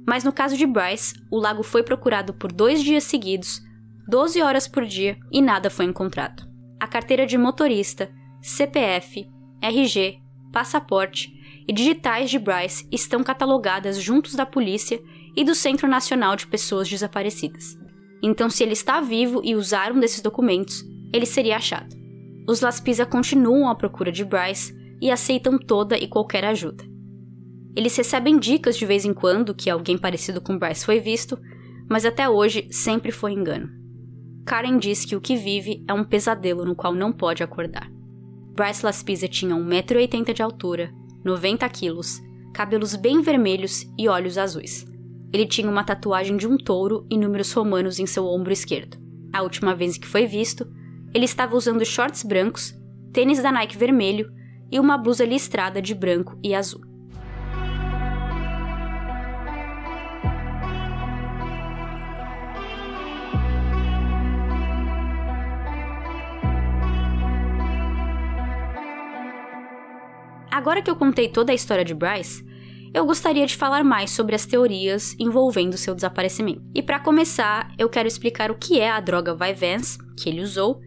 Mas 0.09 0.25
no 0.25 0.33
caso 0.33 0.57
de 0.57 0.67
Bryce, 0.67 1.15
o 1.31 1.39
lago 1.39 1.63
foi 1.63 1.83
procurado 1.83 2.33
por 2.35 2.51
dois 2.51 2.83
dias 2.83 3.05
seguidos, 3.05 3.61
12 4.09 4.43
horas 4.43 4.67
por 4.67 4.85
dia, 4.85 5.17
e 5.31 5.41
nada 5.41 5.71
foi 5.71 5.85
encontrado. 5.85 6.43
A 6.81 6.87
carteira 6.89 7.25
de 7.27 7.39
motorista, 7.39 8.11
CPF, 8.43 9.29
RG, 9.63 10.19
passaporte 10.51 11.31
e 11.71 11.73
digitais 11.73 12.29
de 12.29 12.37
Bryce 12.37 12.85
estão 12.91 13.23
catalogadas 13.23 14.03
juntos 14.03 14.35
da 14.35 14.45
polícia 14.45 15.01
e 15.37 15.45
do 15.45 15.55
Centro 15.55 15.87
Nacional 15.87 16.35
de 16.35 16.49
Pessoas 16.49 16.89
Desaparecidas. 16.89 17.79
Então, 18.21 18.51
se 18.51 18.65
ele 18.65 18.73
está 18.73 19.01
vivo 19.01 19.41
e 19.45 19.55
usar 19.55 19.93
um 19.93 20.01
desses 20.01 20.21
documentos, 20.21 20.85
ele 21.15 21.25
seria 21.25 21.59
achado. 21.59 21.95
Os 22.49 22.61
Las 22.61 22.81
Pisa 22.81 23.07
continuam 23.07 23.69
à 23.69 23.75
procura 23.77 24.11
de 24.11 24.25
Bryce 24.25 24.75
e 25.01 25.13
aceitam 25.13 25.57
toda 25.57 25.97
e 25.97 26.09
qualquer 26.09 26.45
ajuda. 26.45 26.83
Eles 27.77 27.97
recebem 27.97 28.37
dicas 28.37 28.77
de 28.77 28.85
vez 28.85 29.05
em 29.05 29.15
quando 29.15 29.55
que 29.55 29.71
alguém 29.71 29.97
parecido 29.97 30.41
com 30.41 30.59
Bryce 30.59 30.85
foi 30.85 30.99
visto, 30.99 31.39
mas 31.89 32.05
até 32.05 32.29
hoje 32.29 32.67
sempre 32.73 33.13
foi 33.13 33.31
engano. 33.31 33.69
Karen 34.45 34.77
diz 34.77 35.05
que 35.05 35.15
o 35.15 35.21
que 35.21 35.37
vive 35.37 35.85
é 35.87 35.95
um 35.95 36.03
pesadelo 36.03 36.65
no 36.65 36.75
qual 36.75 36.93
não 36.93 37.13
pode 37.13 37.45
acordar. 37.45 37.89
Bryce 38.57 38.85
Laspisa 38.85 39.29
tinha 39.29 39.55
1,80m 39.55 40.33
de 40.33 40.43
altura, 40.43 40.93
90 41.25 41.69
quilos, 41.69 42.21
cabelos 42.53 42.97
bem 42.97 43.21
vermelhos 43.23 43.87
e 43.99 44.09
olhos 44.09 44.39
azuis. 44.39 44.87
Ele 45.33 45.47
tinha 45.47 45.71
uma 45.71 45.85
tatuagem 45.85 46.37
de 46.37 46.47
um 46.47 46.57
touro 46.57 47.07
e 47.11 47.17
números 47.17 47.53
romanos 47.53 47.99
em 47.99 48.07
seu 48.07 48.27
ombro 48.27 48.53
esquerdo. 48.53 48.99
A 49.33 49.43
última 49.43 49.75
vez 49.75 49.97
que 49.97 50.07
foi 50.07 50.27
visto, 50.27 50.67
ele 51.15 51.25
estava 51.25 51.57
usando 51.57 51.85
shorts 51.85 52.23
brancos, 52.23 52.75
tênis 53.13 53.43
da 53.43 53.53
Nike 53.53 53.77
vermelho 53.77 54.31
e 54.71 54.81
uma 54.81 54.99
blusa 54.99 55.25
listrada 55.25 55.81
de 55.81 55.95
branco 55.95 56.39
e 56.43 56.55
azul. 56.55 56.90
Agora 70.61 70.83
que 70.83 70.91
eu 70.91 70.95
contei 70.95 71.27
toda 71.27 71.53
a 71.53 71.55
história 71.55 71.83
de 71.83 71.95
Bryce, 71.95 72.45
eu 72.93 73.07
gostaria 73.07 73.47
de 73.47 73.57
falar 73.57 73.83
mais 73.83 74.11
sobre 74.11 74.35
as 74.35 74.45
teorias 74.45 75.17
envolvendo 75.19 75.79
seu 75.79 75.95
desaparecimento. 75.95 76.61
E 76.75 76.83
para 76.83 77.01
começar, 77.01 77.73
eu 77.79 77.89
quero 77.89 78.07
explicar 78.07 78.51
o 78.51 78.59
que 78.59 78.79
é 78.79 78.91
a 78.91 79.01
droga 79.01 79.35
Vyvanse, 79.35 79.97
que 80.19 80.29
ele 80.29 80.43
usou, 80.43 80.79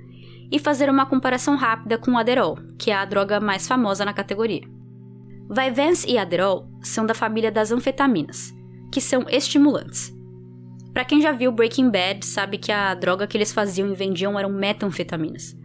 e 0.51 0.59
fazer 0.59 0.91
uma 0.91 1.07
comparação 1.07 1.55
rápida 1.55 1.97
com 1.97 2.11
o 2.11 2.17
Adderall, 2.19 2.59
que 2.77 2.91
é 2.91 2.93
a 2.93 3.03
droga 3.03 3.39
mais 3.39 3.67
famosa 3.67 4.05
na 4.05 4.13
categoria. 4.13 4.61
Vyvanse 5.49 6.07
e 6.07 6.19
Adderall 6.19 6.69
são 6.83 7.03
da 7.03 7.15
família 7.15 7.51
das 7.51 7.71
anfetaminas, 7.71 8.53
que 8.91 9.01
são 9.01 9.25
estimulantes. 9.27 10.13
Para 10.93 11.03
quem 11.03 11.19
já 11.19 11.31
viu 11.31 11.51
Breaking 11.51 11.89
Bad, 11.89 12.23
sabe 12.23 12.59
que 12.59 12.71
a 12.71 12.93
droga 12.93 13.25
que 13.25 13.35
eles 13.35 13.51
faziam 13.51 13.89
e 13.91 13.95
vendiam 13.95 14.37
eram 14.37 14.51
metanfetaminas. 14.51 15.57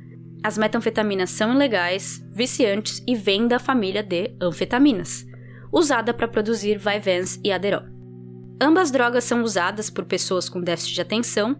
As 0.42 0.57
metanfetaminas 0.57 1.31
são 1.31 1.53
ilegais, 1.53 2.24
viciantes 2.31 3.03
e 3.07 3.14
vêm 3.14 3.48
da 3.48 3.59
família 3.59 4.03
de 4.03 4.37
anfetaminas, 4.40 5.27
usada 5.72 6.14
para 6.14 6.29
produzir 6.29 6.79
Vyvanse 6.79 7.40
e 7.44 7.51
Adderall. 7.51 7.85
Ambas 8.61 8.90
drogas 8.90 9.24
são 9.24 9.42
usadas 9.42 9.90
por 9.90 10.05
pessoas 10.05 10.48
com 10.48 10.61
déficit 10.61 10.94
de 10.94 11.01
atenção, 11.01 11.57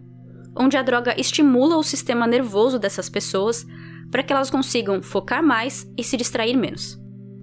onde 0.57 0.75
a 0.75 0.81
droga 0.81 1.13
estimula 1.19 1.77
o 1.77 1.83
sistema 1.83 2.27
nervoso 2.27 2.79
dessas 2.79 3.09
pessoas 3.09 3.65
para 4.11 4.23
que 4.23 4.33
elas 4.33 4.49
consigam 4.49 5.01
focar 5.01 5.43
mais 5.43 5.89
e 5.97 6.03
se 6.03 6.17
distrair 6.17 6.57
menos. 6.57 6.97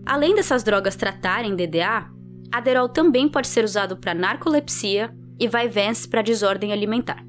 Além 0.04 0.34
dessas 0.34 0.62
drogas 0.62 0.96
tratarem 0.96 1.54
DDA, 1.54 2.10
Adderall 2.52 2.88
também 2.88 3.28
pode 3.28 3.48
ser 3.48 3.64
usado 3.64 3.96
para 3.96 4.14
narcolepsia 4.14 5.14
e 5.38 5.48
Vyvanse 5.48 6.08
para 6.08 6.22
desordem 6.22 6.72
alimentar. 6.72 7.24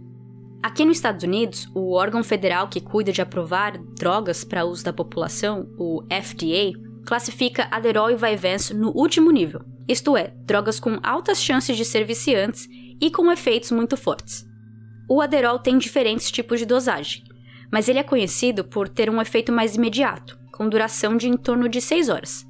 Aqui 0.62 0.84
nos 0.84 0.98
Estados 0.98 1.24
Unidos, 1.24 1.70
o 1.74 1.94
órgão 1.94 2.24
federal 2.24 2.68
que 2.68 2.82
cuida 2.82 3.12
de 3.12 3.22
aprovar 3.22 3.78
drogas 3.96 4.44
para 4.44 4.66
uso 4.66 4.84
da 4.84 4.92
população, 4.92 5.70
o 5.78 6.04
FDA, 6.04 6.78
classifica 7.06 7.68
Adderall 7.70 8.10
e 8.10 8.16
Vyvanse 8.16 8.74
no 8.74 8.90
último 8.90 9.32
nível, 9.32 9.62
isto 9.88 10.18
é, 10.18 10.34
drogas 10.46 10.80
com 10.80 11.00
altas 11.04 11.42
chances 11.42 11.78
de 11.78 11.86
ser 11.86 12.04
viciantes 12.06 12.68
e 13.00 13.12
com 13.12 13.32
efeitos 13.32 13.72
muito 13.72 13.96
fortes. 13.96 14.46
O 15.08 15.22
Adderall 15.22 15.60
tem 15.60 15.78
diferentes 15.78 16.30
tipos 16.32 16.60
de 16.60 16.66
dosagem, 16.66 17.24
mas 17.72 17.88
ele 17.88 18.00
é 18.00 18.04
conhecido 18.04 18.64
por 18.66 18.90
ter 18.90 19.10
um 19.10 19.22
efeito 19.22 19.52
mais 19.52 19.76
imediato, 19.76 20.38
com 20.52 20.68
duração 20.68 21.16
de 21.16 21.30
em 21.30 21.38
torno 21.38 21.70
de 21.70 21.80
6 21.80 22.10
horas, 22.10 22.46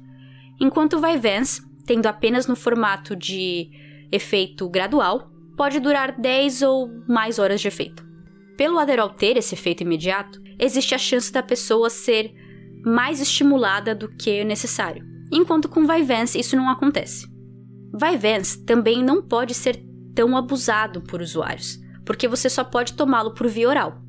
enquanto 0.58 0.94
o 0.94 1.00
Vyvanse, 1.00 1.62
tendo 1.86 2.06
apenas 2.06 2.46
no 2.46 2.56
formato 2.56 3.14
de 3.14 3.70
efeito 4.10 4.68
gradual, 4.68 5.30
pode 5.58 5.80
durar 5.80 6.12
10 6.18 6.62
ou 6.62 6.88
mais 7.08 7.40
horas 7.40 7.60
de 7.60 7.66
efeito. 7.66 8.06
Pelo 8.56 8.78
Adderall 8.78 9.10
ter 9.10 9.36
esse 9.36 9.56
efeito 9.56 9.82
imediato, 9.82 10.40
existe 10.56 10.94
a 10.94 10.98
chance 10.98 11.32
da 11.32 11.42
pessoa 11.42 11.90
ser 11.90 12.32
mais 12.84 13.20
estimulada 13.20 13.92
do 13.92 14.08
que 14.08 14.44
necessário, 14.44 15.04
enquanto 15.32 15.68
com 15.68 15.84
Vyvanse 15.84 16.38
isso 16.38 16.56
não 16.56 16.70
acontece. 16.70 17.26
Vyvanse 17.92 18.64
também 18.64 19.02
não 19.02 19.20
pode 19.20 19.52
ser 19.52 19.82
tão 20.14 20.36
abusado 20.36 21.00
por 21.02 21.20
usuários, 21.20 21.76
porque 22.06 22.28
você 22.28 22.48
só 22.48 22.62
pode 22.62 22.92
tomá-lo 22.92 23.34
por 23.34 23.48
via 23.48 23.68
oral. 23.68 24.00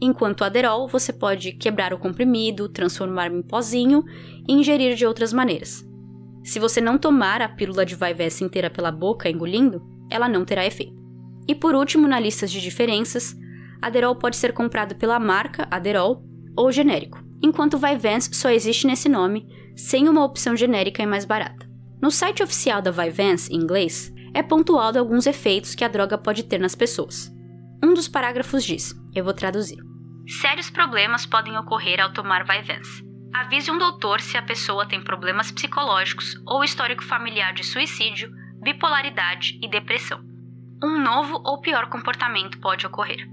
Enquanto 0.00 0.42
o 0.42 0.44
Adderall, 0.44 0.86
você 0.86 1.12
pode 1.12 1.52
quebrar 1.52 1.92
o 1.92 1.98
comprimido, 1.98 2.68
transformar 2.68 3.32
em 3.32 3.42
pozinho 3.42 4.04
e 4.48 4.52
ingerir 4.52 4.94
de 4.94 5.04
outras 5.04 5.32
maneiras. 5.32 5.84
Se 6.44 6.60
você 6.60 6.80
não 6.80 6.96
tomar 6.96 7.42
a 7.42 7.48
pílula 7.48 7.84
de 7.84 7.96
Vyvanse 7.96 8.44
inteira 8.44 8.70
pela 8.70 8.92
boca 8.92 9.28
engolindo, 9.28 9.82
ela 10.12 10.28
não 10.28 10.44
terá 10.44 10.66
efeito. 10.66 11.00
E 11.48 11.54
por 11.54 11.74
último, 11.74 12.06
na 12.06 12.20
lista 12.20 12.46
de 12.46 12.60
diferenças, 12.60 13.34
Adderall 13.80 14.14
pode 14.14 14.36
ser 14.36 14.52
comprado 14.52 14.94
pela 14.94 15.18
marca 15.18 15.66
Adderall 15.70 16.22
ou 16.56 16.70
genérico, 16.70 17.22
enquanto 17.42 17.78
Vyvanse 17.78 18.34
só 18.34 18.50
existe 18.50 18.86
nesse 18.86 19.08
nome, 19.08 19.46
sem 19.76 20.08
uma 20.08 20.24
opção 20.24 20.56
genérica 20.56 21.02
e 21.02 21.06
mais 21.06 21.24
barata. 21.24 21.68
No 22.00 22.10
site 22.10 22.42
oficial 22.42 22.80
da 22.80 22.90
Vyvanse, 22.90 23.52
em 23.52 23.56
inglês, 23.56 24.12
é 24.34 24.42
pontuado 24.42 24.98
alguns 24.98 25.26
efeitos 25.26 25.74
que 25.74 25.84
a 25.84 25.88
droga 25.88 26.16
pode 26.16 26.44
ter 26.44 26.58
nas 26.58 26.74
pessoas. 26.74 27.30
Um 27.82 27.94
dos 27.94 28.08
parágrafos 28.08 28.64
diz: 28.64 28.94
eu 29.14 29.24
vou 29.24 29.32
traduzir. 29.32 29.78
Sérios 30.40 30.70
problemas 30.70 31.26
podem 31.26 31.56
ocorrer 31.58 32.00
ao 32.00 32.12
tomar 32.12 32.44
Vyvanse. 32.44 33.02
Avise 33.34 33.70
um 33.70 33.78
doutor 33.78 34.20
se 34.20 34.36
a 34.36 34.42
pessoa 34.42 34.86
tem 34.86 35.02
problemas 35.02 35.50
psicológicos 35.50 36.34
ou 36.46 36.62
histórico 36.62 37.02
familiar 37.02 37.52
de 37.54 37.64
suicídio, 37.64 38.30
bipolaridade 38.62 39.58
e 39.60 39.68
depressão. 39.68 40.20
Um 40.82 41.02
novo 41.02 41.40
ou 41.44 41.60
pior 41.60 41.88
comportamento 41.88 42.60
pode 42.60 42.86
ocorrer. 42.86 43.28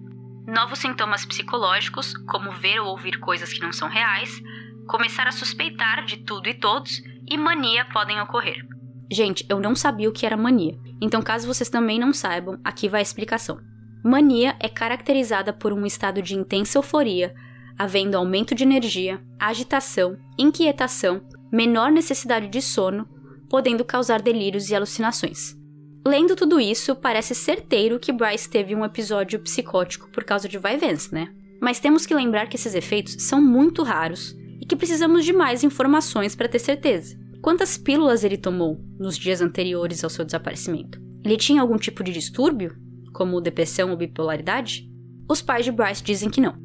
Novos 0.47 0.79
sintomas 0.79 1.23
psicológicos, 1.23 2.17
como 2.27 2.51
ver 2.51 2.79
ou 2.79 2.87
ouvir 2.87 3.19
coisas 3.19 3.53
que 3.53 3.61
não 3.61 3.71
são 3.71 3.87
reais, 3.87 4.41
começar 4.87 5.27
a 5.27 5.31
suspeitar 5.31 6.03
de 6.03 6.17
tudo 6.17 6.49
e 6.49 6.55
todos, 6.55 6.99
e 7.27 7.37
mania 7.37 7.85
podem 7.93 8.19
ocorrer. 8.19 8.65
Gente, 9.11 9.45
eu 9.47 9.59
não 9.59 9.75
sabia 9.75 10.09
o 10.09 10.11
que 10.11 10.25
era 10.25 10.35
mania, 10.35 10.75
então 10.99 11.21
caso 11.21 11.47
vocês 11.47 11.69
também 11.69 11.99
não 11.99 12.11
saibam, 12.11 12.59
aqui 12.63 12.89
vai 12.89 13.01
a 13.01 13.03
explicação. 13.03 13.59
Mania 14.03 14.55
é 14.59 14.67
caracterizada 14.67 15.53
por 15.53 15.73
um 15.73 15.85
estado 15.85 16.21
de 16.23 16.35
intensa 16.35 16.79
euforia, 16.79 17.35
havendo 17.77 18.17
aumento 18.17 18.55
de 18.55 18.63
energia, 18.63 19.21
agitação, 19.39 20.17
inquietação, 20.37 21.21
menor 21.51 21.91
necessidade 21.91 22.47
de 22.47 22.61
sono, 22.61 23.07
podendo 23.49 23.83
causar 23.83 24.21
delírios 24.21 24.69
e 24.69 24.75
alucinações. 24.75 25.57
Lendo 26.05 26.35
tudo 26.35 26.59
isso, 26.59 26.95
parece 26.95 27.35
certeiro 27.35 27.99
que 27.99 28.13
Bryce 28.13 28.49
teve 28.49 28.73
um 28.73 28.85
episódio 28.85 29.39
psicótico 29.39 30.09
por 30.11 30.23
causa 30.23 30.47
de 30.47 30.57
Vyvanse, 30.57 31.13
né? 31.13 31.33
Mas 31.61 31.79
temos 31.79 32.05
que 32.05 32.15
lembrar 32.15 32.47
que 32.47 32.55
esses 32.55 32.73
efeitos 32.73 33.15
são 33.19 33.41
muito 33.41 33.83
raros 33.83 34.33
e 34.61 34.65
que 34.65 34.75
precisamos 34.75 35.25
de 35.25 35.33
mais 35.33 35.63
informações 35.63 36.35
para 36.35 36.47
ter 36.47 36.59
certeza. 36.59 37.17
Quantas 37.41 37.77
pílulas 37.77 38.23
ele 38.23 38.37
tomou 38.37 38.79
nos 38.97 39.17
dias 39.17 39.41
anteriores 39.41 40.03
ao 40.03 40.09
seu 40.09 40.23
desaparecimento? 40.23 40.99
Ele 41.23 41.35
tinha 41.35 41.61
algum 41.61 41.77
tipo 41.77 42.03
de 42.03 42.13
distúrbio, 42.13 42.75
como 43.13 43.41
depressão 43.41 43.91
ou 43.91 43.97
bipolaridade? 43.97 44.89
Os 45.29 45.41
pais 45.41 45.65
de 45.65 45.71
Bryce 45.71 46.03
dizem 46.03 46.29
que 46.29 46.41
não. 46.41 46.55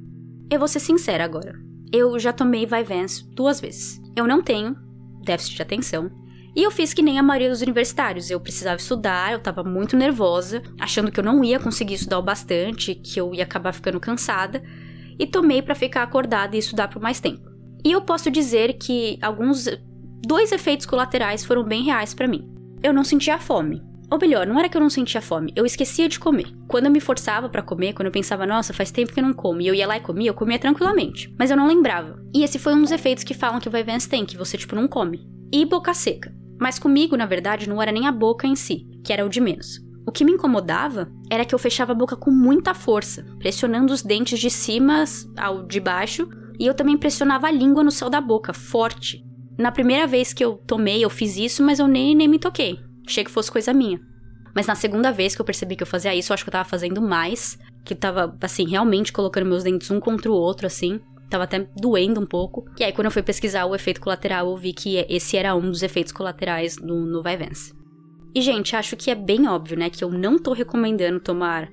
Eu 0.50 0.58
vou 0.58 0.68
ser 0.68 0.80
sincera 0.80 1.24
agora. 1.24 1.54
Eu 1.92 2.18
já 2.18 2.32
tomei 2.32 2.66
Vyvanse 2.66 3.24
duas 3.34 3.60
vezes. 3.60 4.00
Eu 4.16 4.26
não 4.26 4.42
tenho 4.42 4.76
déficit 5.24 5.56
de 5.56 5.62
atenção 5.62 6.10
e 6.56 6.62
eu 6.62 6.70
fiz 6.70 6.94
que 6.94 7.02
nem 7.02 7.18
a 7.18 7.22
maioria 7.22 7.50
dos 7.50 7.62
universitários. 7.62 8.30
Eu 8.30 8.38
precisava 8.38 8.76
estudar, 8.76 9.32
eu 9.32 9.40
tava 9.40 9.64
muito 9.64 9.96
nervosa, 9.96 10.62
achando 10.80 11.10
que 11.10 11.18
eu 11.18 11.24
não 11.24 11.42
ia 11.42 11.58
conseguir 11.58 11.94
estudar 11.94 12.18
o 12.18 12.22
bastante, 12.22 12.94
que 12.94 13.20
eu 13.20 13.34
ia 13.34 13.42
acabar 13.42 13.72
ficando 13.72 13.98
cansada, 13.98 14.62
e 15.18 15.26
tomei 15.26 15.62
para 15.62 15.74
ficar 15.74 16.02
acordada 16.02 16.54
e 16.54 16.58
estudar 16.58 16.88
por 16.88 17.02
mais 17.02 17.20
tempo. 17.20 17.50
E 17.84 17.90
eu 17.90 18.00
posso 18.00 18.30
dizer 18.30 18.74
que 18.74 19.18
alguns 19.20 19.68
dois 20.26 20.52
efeitos 20.52 20.86
colaterais 20.86 21.44
foram 21.44 21.64
bem 21.64 21.82
reais 21.82 22.14
para 22.14 22.28
mim. 22.28 22.48
Eu 22.82 22.92
não 22.92 23.04
sentia 23.04 23.38
fome. 23.38 23.82
Ou 24.10 24.18
melhor, 24.18 24.46
não 24.46 24.58
era 24.58 24.68
que 24.68 24.76
eu 24.76 24.80
não 24.80 24.90
sentia 24.90 25.20
fome, 25.20 25.52
eu 25.56 25.66
esquecia 25.66 26.08
de 26.08 26.20
comer. 26.20 26.46
Quando 26.68 26.86
eu 26.86 26.90
me 26.92 27.00
forçava 27.00 27.48
para 27.48 27.62
comer, 27.62 27.94
quando 27.94 28.06
eu 28.06 28.12
pensava, 28.12 28.46
nossa, 28.46 28.72
faz 28.72 28.90
tempo 28.90 29.12
que 29.12 29.18
eu 29.18 29.24
não 29.24 29.32
como, 29.32 29.60
e 29.60 29.66
eu 29.66 29.74
ia 29.74 29.86
lá 29.86 29.96
e 29.96 30.00
comia, 30.00 30.30
eu 30.30 30.34
comia 30.34 30.58
tranquilamente. 30.58 31.34
Mas 31.38 31.50
eu 31.50 31.56
não 31.56 31.66
lembrava. 31.66 32.22
E 32.32 32.44
esse 32.44 32.58
foi 32.58 32.74
um 32.74 32.82
dos 32.82 32.92
efeitos 32.92 33.24
que 33.24 33.34
falam 33.34 33.58
que 33.58 33.68
o 33.68 33.72
Vyvanse 33.72 34.08
tem, 34.08 34.24
que 34.24 34.36
você, 34.36 34.56
tipo, 34.56 34.76
não 34.76 34.86
come. 34.86 35.26
E 35.52 35.64
boca 35.64 35.92
seca. 35.94 36.43
Mas 36.58 36.78
comigo, 36.78 37.16
na 37.16 37.26
verdade, 37.26 37.68
não 37.68 37.80
era 37.82 37.92
nem 37.92 38.06
a 38.06 38.12
boca 38.12 38.46
em 38.46 38.54
si, 38.56 38.86
que 39.04 39.12
era 39.12 39.24
o 39.24 39.28
de 39.28 39.40
menos. 39.40 39.80
O 40.06 40.12
que 40.12 40.24
me 40.24 40.32
incomodava 40.32 41.10
era 41.30 41.44
que 41.44 41.54
eu 41.54 41.58
fechava 41.58 41.92
a 41.92 41.94
boca 41.94 42.16
com 42.16 42.30
muita 42.30 42.74
força, 42.74 43.24
pressionando 43.38 43.92
os 43.92 44.02
dentes 44.02 44.38
de 44.38 44.50
cima 44.50 45.04
ao 45.36 45.66
de 45.66 45.80
baixo, 45.80 46.28
e 46.58 46.66
eu 46.66 46.74
também 46.74 46.96
pressionava 46.96 47.48
a 47.48 47.50
língua 47.50 47.82
no 47.82 47.90
céu 47.90 48.10
da 48.10 48.20
boca, 48.20 48.52
forte. 48.52 49.24
Na 49.58 49.72
primeira 49.72 50.06
vez 50.06 50.32
que 50.32 50.44
eu 50.44 50.56
tomei, 50.66 51.04
eu 51.04 51.10
fiz 51.10 51.36
isso, 51.36 51.62
mas 51.62 51.78
eu 51.78 51.88
nem, 51.88 52.14
nem 52.14 52.28
me 52.28 52.38
toquei. 52.38 52.78
Achei 53.06 53.24
que 53.24 53.30
fosse 53.30 53.50
coisa 53.50 53.72
minha. 53.72 54.00
Mas 54.54 54.66
na 54.66 54.74
segunda 54.74 55.10
vez 55.10 55.34
que 55.34 55.40
eu 55.40 55.44
percebi 55.44 55.74
que 55.74 55.82
eu 55.82 55.86
fazia 55.86 56.14
isso, 56.14 56.32
eu 56.32 56.34
acho 56.34 56.44
que 56.44 56.48
eu 56.48 56.52
tava 56.52 56.68
fazendo 56.68 57.00
mais. 57.02 57.58
Que 57.84 57.92
eu 57.94 57.98
tava, 57.98 58.36
assim, 58.40 58.68
realmente 58.68 59.12
colocando 59.12 59.46
meus 59.46 59.64
dentes 59.64 59.90
um 59.90 59.98
contra 59.98 60.30
o 60.30 60.34
outro, 60.34 60.66
assim 60.66 61.00
tava 61.34 61.44
até 61.44 61.66
doendo 61.76 62.20
um 62.20 62.26
pouco. 62.26 62.64
E 62.78 62.84
aí, 62.84 62.92
quando 62.92 63.06
eu 63.06 63.10
fui 63.10 63.22
pesquisar 63.22 63.64
o 63.66 63.74
efeito 63.74 64.00
colateral, 64.00 64.48
eu 64.48 64.56
vi 64.56 64.72
que 64.72 65.04
esse 65.08 65.36
era 65.36 65.54
um 65.54 65.68
dos 65.68 65.82
efeitos 65.82 66.12
colaterais 66.12 66.78
no, 66.78 67.04
no 67.04 67.22
Vyvanse. 67.22 67.74
E, 68.34 68.40
gente, 68.40 68.76
acho 68.76 68.96
que 68.96 69.10
é 69.10 69.14
bem 69.14 69.48
óbvio, 69.48 69.76
né, 69.76 69.90
que 69.90 70.02
eu 70.02 70.10
não 70.10 70.38
tô 70.38 70.52
recomendando 70.52 71.20
tomar 71.20 71.68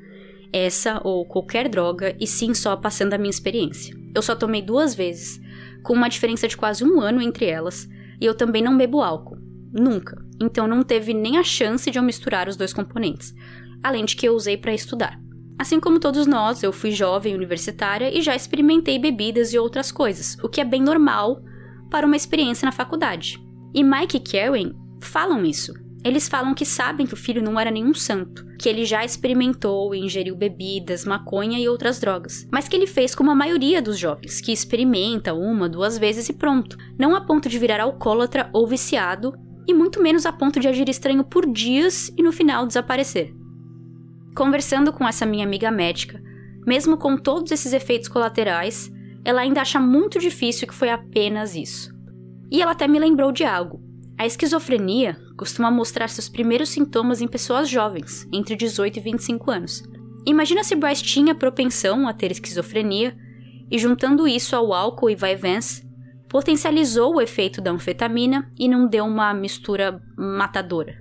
essa 0.52 1.00
ou 1.04 1.26
qualquer 1.26 1.69
droga, 1.69 2.15
e 2.19 2.28
sim 2.28 2.54
só 2.54 2.76
passando 2.76 3.13
a 3.13 3.17
minha 3.17 3.30
experiência. 3.30 3.95
Eu 4.13 4.21
só 4.21 4.36
tomei 4.36 4.62
duas 4.62 4.93
vezes, 4.93 5.39
com 5.84 5.93
uma 5.93 6.10
diferença 6.10 6.47
de 6.47 6.58
quase 6.58 6.84
um 6.84 7.00
ano 7.00 7.21
entre 7.21 7.45
elas, 7.45 7.88
e 8.19 8.26
eu 8.26 8.36
também 8.36 8.62
não 8.62 8.78
bebo 8.78 9.02
álcool. 9.02 9.38
Nunca. 9.71 10.21
Então 10.41 10.67
não 10.67 10.84
teve 10.84 11.13
nem 11.13 11.38
a 11.38 11.43
chance 11.43 11.89
de 11.89 11.97
eu 11.97 12.04
misturar 12.04 12.47
os 12.50 12.58
dois 12.58 12.74
componentes. 12.74 13.34
Além 13.82 14.06
de 14.06 14.15
que 14.15 14.28
eu 14.28 14.36
usei 14.36 14.58
para 14.58 14.74
estudar. 14.74 15.17
Assim 15.62 15.80
como 15.80 16.00
todos 16.00 16.26
nós, 16.26 16.63
eu 16.63 16.74
fui 16.74 16.89
jovem 16.89 17.36
universitária 17.36 18.10
e 18.12 18.19
já 18.24 18.36
experimentei 18.36 18.97
bebidas 18.97 19.54
e 19.54 19.60
outras 19.60 19.91
coisas, 19.91 20.36
o 20.41 20.50
que 20.50 20.60
é 20.60 20.65
bem 20.65 20.82
normal 20.82 21.39
para 21.88 22.04
uma 22.04 22.15
experiência 22.15 22.65
na 22.65 22.71
faculdade. 22.71 23.39
E 23.71 23.84
Mike 23.84 24.17
e 24.17 24.19
Karen 24.19 24.71
falam 25.00 25.45
isso. 25.45 25.71
Eles 26.04 26.28
falam 26.28 26.56
que 26.56 26.65
sabem 26.65 27.06
que 27.06 27.13
o 27.13 27.17
filho 27.17 27.43
não 27.43 27.60
era 27.60 27.69
nenhum 27.69 27.93
santo, 27.93 28.43
que 28.58 28.67
ele 28.67 28.86
já 28.86 29.06
experimentou 29.06 29.93
e 29.93 30.00
ingeriu 30.00 30.36
bebidas, 30.36 31.06
maconha 31.06 31.60
e 31.60 31.69
outras 31.69 32.00
drogas, 32.00 32.47
mas 32.52 32.67
que 32.67 32.76
ele 32.76 32.88
fez 32.88 33.13
como 33.13 33.30
a 33.30 33.36
maioria 33.36 33.84
dos 33.84 34.00
jovens, 34.00 34.41
que 34.41 34.52
experimenta 34.52 35.36
uma, 35.36 35.69
duas 35.69 35.95
vezes 35.95 36.28
e 36.28 36.34
pronto, 36.34 36.76
não 36.97 37.15
a 37.15 37.21
ponto 37.21 37.47
de 37.47 37.60
virar 37.60 37.82
alcoólatra 37.82 38.50
ou 38.52 38.65
viciado, 38.65 39.32
e 39.67 39.76
muito 39.76 40.02
menos 40.02 40.26
a 40.26 40.34
ponto 40.34 40.60
de 40.60 40.67
agir 40.67 40.89
estranho 40.89 41.24
por 41.24 41.45
dias 41.45 42.12
e 42.17 42.24
no 42.24 42.32
final 42.32 42.65
desaparecer. 42.65 43.39
Conversando 44.36 44.94
com 44.94 45.08
essa 45.08 45.26
minha 45.26 45.46
amiga 45.46 45.70
médica, 45.70 46.22
mesmo 46.65 46.98
com 46.98 47.17
todos 47.17 47.52
esses 47.52 47.74
efeitos 47.74 48.08
colaterais, 48.08 48.91
ela 49.26 49.41
ainda 49.41 49.62
acha 49.62 49.80
muito 49.80 50.20
difícil 50.20 50.67
que 50.67 50.74
foi 50.74 50.89
apenas 50.89 51.56
isso. 51.56 51.94
E 52.50 52.62
ela 52.62 52.72
até 52.72 52.88
me 52.88 53.00
lembrou 53.00 53.32
de 53.32 53.44
algo. 53.44 53.82
A 54.17 54.26
esquizofrenia 54.26 55.17
costuma 55.38 55.72
mostrar 55.72 56.08
seus 56.08 56.30
primeiros 56.30 56.70
sintomas 56.70 57.22
em 57.22 57.28
pessoas 57.28 57.67
jovens, 57.67 58.28
entre 58.32 58.56
18 58.56 58.98
e 58.98 59.02
25 59.02 59.52
anos. 59.52 59.84
Imagina 60.26 60.63
se 60.63 60.76
Bryce 60.76 61.04
tinha 61.04 61.34
propensão 61.34 62.08
a 62.08 62.13
ter 62.13 62.32
esquizofrenia 62.32 63.15
e, 63.70 63.80
juntando 63.80 64.28
isso 64.28 64.56
ao 64.56 64.74
álcool 64.74 65.10
e 65.10 65.15
Vyvanse, 65.15 65.89
potencializou 66.30 67.15
o 67.15 67.22
efeito 67.22 67.60
da 67.60 67.72
anfetamina 67.72 68.52
e 68.58 68.70
não 68.70 68.88
deu 68.88 69.06
uma 69.06 69.34
mistura 69.34 70.02
matadora. 70.17 70.96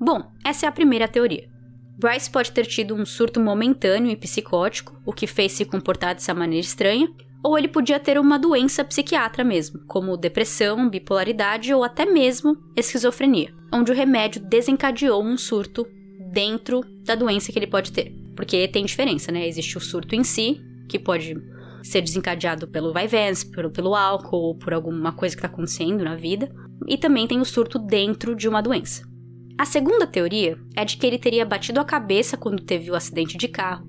Bom, 0.00 0.32
essa 0.44 0.66
é 0.66 0.68
a 0.68 0.72
primeira 0.72 1.06
teoria. 1.06 1.53
Bryce 1.98 2.30
pode 2.30 2.50
ter 2.52 2.66
tido 2.66 2.94
um 2.94 3.06
surto 3.06 3.40
momentâneo 3.40 4.10
e 4.10 4.16
psicótico, 4.16 5.00
o 5.06 5.12
que 5.12 5.26
fez 5.26 5.52
se 5.52 5.64
comportar 5.64 6.14
dessa 6.14 6.34
maneira 6.34 6.64
estranha, 6.66 7.08
ou 7.42 7.58
ele 7.58 7.68
podia 7.68 8.00
ter 8.00 8.18
uma 8.18 8.38
doença 8.38 8.82
psiquiatra 8.82 9.44
mesmo, 9.44 9.80
como 9.86 10.16
depressão, 10.16 10.88
bipolaridade 10.88 11.72
ou 11.74 11.84
até 11.84 12.06
mesmo 12.06 12.56
esquizofrenia, 12.74 13.54
onde 13.72 13.92
o 13.92 13.94
remédio 13.94 14.42
desencadeou 14.42 15.22
um 15.22 15.36
surto 15.36 15.86
dentro 16.32 16.80
da 17.04 17.14
doença 17.14 17.52
que 17.52 17.58
ele 17.58 17.66
pode 17.66 17.92
ter. 17.92 18.12
Porque 18.34 18.66
tem 18.66 18.84
diferença, 18.84 19.30
né? 19.30 19.46
Existe 19.46 19.76
o 19.76 19.80
surto 19.80 20.14
em 20.14 20.24
si, 20.24 20.60
que 20.88 20.98
pode 20.98 21.36
ser 21.82 22.00
desencadeado 22.00 22.66
pelo 22.66 22.92
Vyvanse, 22.92 23.50
pelo, 23.50 23.70
pelo 23.70 23.94
álcool 23.94 24.38
ou 24.38 24.54
por 24.54 24.72
alguma 24.72 25.12
coisa 25.12 25.36
que 25.36 25.40
está 25.40 25.48
acontecendo 25.48 26.02
na 26.02 26.16
vida, 26.16 26.50
e 26.88 26.96
também 26.96 27.26
tem 27.26 27.40
o 27.40 27.44
surto 27.44 27.78
dentro 27.78 28.34
de 28.34 28.48
uma 28.48 28.62
doença. 28.62 29.13
A 29.56 29.64
segunda 29.64 30.04
teoria 30.04 30.58
é 30.74 30.84
de 30.84 30.96
que 30.96 31.06
ele 31.06 31.18
teria 31.18 31.46
batido 31.46 31.78
a 31.78 31.84
cabeça 31.84 32.36
quando 32.36 32.64
teve 32.64 32.90
o 32.90 32.94
acidente 32.94 33.38
de 33.38 33.46
carro, 33.46 33.86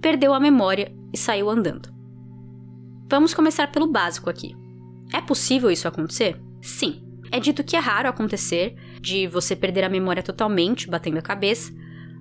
perdeu 0.00 0.34
a 0.34 0.40
memória 0.40 0.92
e 1.12 1.16
saiu 1.16 1.48
andando. 1.48 1.88
Vamos 3.08 3.32
começar 3.32 3.70
pelo 3.70 3.86
básico 3.86 4.28
aqui. 4.28 4.56
É 5.12 5.20
possível 5.20 5.70
isso 5.70 5.86
acontecer? 5.86 6.40
Sim. 6.60 7.00
É 7.30 7.38
dito 7.38 7.62
que 7.62 7.76
é 7.76 7.78
raro 7.78 8.08
acontecer 8.08 8.74
de 9.00 9.28
você 9.28 9.54
perder 9.54 9.84
a 9.84 9.88
memória 9.88 10.22
totalmente 10.22 10.90
batendo 10.90 11.18
a 11.18 11.22
cabeça, 11.22 11.72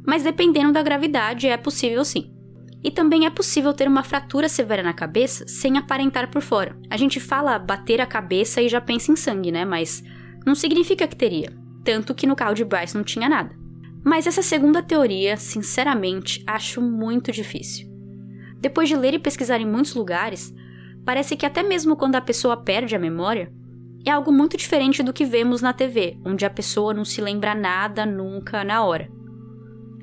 mas 0.06 0.24
dependendo 0.24 0.72
da 0.72 0.84
gravidade 0.84 1.48
é 1.48 1.58
possível 1.58 2.06
sim. 2.06 2.32
E 2.84 2.92
também 2.92 3.26
é 3.26 3.30
possível 3.30 3.74
ter 3.74 3.88
uma 3.88 4.04
fratura 4.04 4.48
severa 4.48 4.84
na 4.84 4.94
cabeça 4.94 5.48
sem 5.48 5.78
aparentar 5.78 6.30
por 6.30 6.42
fora. 6.42 6.78
A 6.90 6.98
gente 6.98 7.20
fala 7.20 7.58
bater 7.58 8.02
a 8.02 8.06
cabeça 8.06 8.62
e 8.62 8.70
já 8.70 8.82
pensa 8.82 9.12
em 9.12 9.16
sangue, 9.16 9.52
né? 9.52 9.66
Mas 9.66 10.04
não 10.46 10.54
significa 10.54 11.08
que 11.08 11.16
teria 11.16 11.63
tanto 11.84 12.16
que 12.16 12.28
no 12.28 12.36
carro 12.36 12.54
de 12.54 12.64
Bryce 12.64 12.96
não 12.96 13.04
tinha 13.04 13.28
nada. 13.28 13.56
Mas 14.04 14.28
essa 14.28 14.42
segunda 14.42 14.82
teoria, 14.82 15.38
sinceramente, 15.38 16.44
acho 16.46 16.82
muito 16.82 17.32
difícil. 17.32 17.88
Depois 18.60 18.90
de 18.90 18.96
ler 18.96 19.14
e 19.14 19.20
pesquisar 19.20 19.60
em 19.60 19.66
muitos 19.66 19.94
lugares, 19.94 20.54
parece 21.06 21.36
que 21.36 21.46
até 21.46 21.64
mesmo 21.64 21.96
quando 21.96 22.16
a 22.16 22.22
pessoa 22.22 22.58
perde 22.58 22.96
a 22.96 23.00
memória, 23.00 23.52
é 24.06 24.12
algo 24.12 24.32
muito 24.32 24.58
diferente 24.58 25.02
do 25.02 25.14
que 25.14 25.24
vemos 25.24 25.62
na 25.62 25.72
TV, 25.72 26.18
onde 26.26 26.46
a 26.46 26.50
pessoa 26.50 26.94
não 26.94 27.06
se 27.06 27.22
lembra 27.22 27.56
nada 27.56 28.06
nunca 28.06 28.64
na 28.64 28.84
hora. 28.84 29.10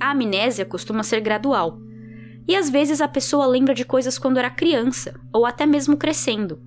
A 0.01 0.13
amnésia 0.13 0.65
costuma 0.65 1.03
ser 1.03 1.21
gradual, 1.21 1.79
e 2.49 2.57
às 2.57 2.71
vezes 2.71 3.03
a 3.03 3.09
pessoa 3.09 3.47
lembra 3.47 3.75
de 3.75 3.85
coisas 3.85 4.19
quando 4.19 4.39
era 4.39 4.49
criança, 4.49 5.15
ou 5.33 5.45
até 5.45 5.67
mesmo 5.67 5.99
crescendo, 5.99 6.63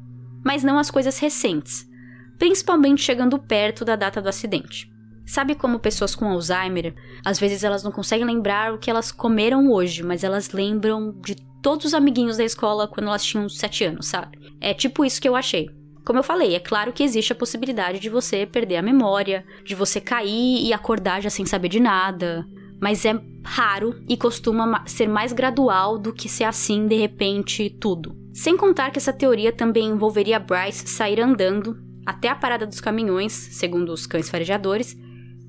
mas 0.46 0.64
não 0.64 0.78
as 0.78 0.92
coisas 0.92 1.18
recentes, 1.18 1.90
principalmente 2.38 3.02
chegando 3.02 3.40
perto 3.40 3.84
da 3.84 3.96
data 3.96 4.22
do 4.22 4.30
acidente. 4.30 4.93
Sabe 5.26 5.56
como 5.56 5.80
pessoas 5.80 6.16
com 6.16 6.28
Alzheimer, 6.28 6.94
às 7.26 7.40
vezes 7.40 7.64
elas 7.64 7.84
não 7.84 7.92
conseguem 7.92 8.26
lembrar 8.26 8.74
o 8.74 8.78
que 8.78 8.90
elas 8.90 9.12
comeram 9.12 9.72
hoje, 9.72 10.04
mas 10.04 10.24
elas 10.24 10.52
lembram 10.52 11.14
de 11.22 11.36
todos 11.62 11.88
os 11.88 11.94
amiguinhos 11.94 12.38
da 12.38 12.44
escola 12.44 12.88
quando 12.88 13.08
elas 13.08 13.24
tinham 13.24 13.48
7 13.48 13.86
anos, 13.86 14.08
sabe? 14.08 14.38
É 14.60 14.74
tipo 14.74 15.06
isso 15.06 15.22
que 15.22 15.28
eu 15.28 15.36
achei. 15.36 15.70
Como 16.06 16.20
eu 16.20 16.24
falei, 16.24 16.54
é 16.54 16.60
claro 16.60 16.92
que 16.92 17.04
existe 17.04 17.32
a 17.32 17.36
possibilidade 17.36 18.00
de 18.00 18.10
você 18.10 18.46
perder 18.46 18.76
a 18.76 18.82
memória, 18.82 19.46
de 19.64 19.74
você 19.74 20.02
cair 20.02 20.66
e 20.66 20.74
acordar 20.74 21.22
já 21.22 21.30
sem 21.30 21.46
saber 21.46 21.70
de 21.70 21.80
nada, 21.80 22.46
mas 22.82 23.06
é 23.06 23.18
raro 23.46 24.04
e 24.10 24.18
costuma 24.18 24.86
ser 24.86 25.08
mais 25.08 25.32
gradual 25.32 25.98
do 25.98 26.14
que 26.14 26.28
ser 26.28 26.44
assim 26.44 26.86
de 26.86 26.98
repente 26.98 27.70
tudo. 27.70 28.14
Sem 28.34 28.58
contar 28.58 28.92
que 28.92 28.98
essa 28.98 29.14
teoria 29.14 29.54
também 29.54 29.86
envolveria 29.86 30.40
Bryce 30.40 30.88
sair 30.88 31.22
andando 31.22 31.78
até 32.06 32.28
a 32.28 32.36
parada 32.36 32.68
dos 32.68 32.82
caminhões, 32.82 33.32
segundo 33.32 33.94
os 33.94 34.06
cães 34.06 34.30
farejadores, 34.30 34.98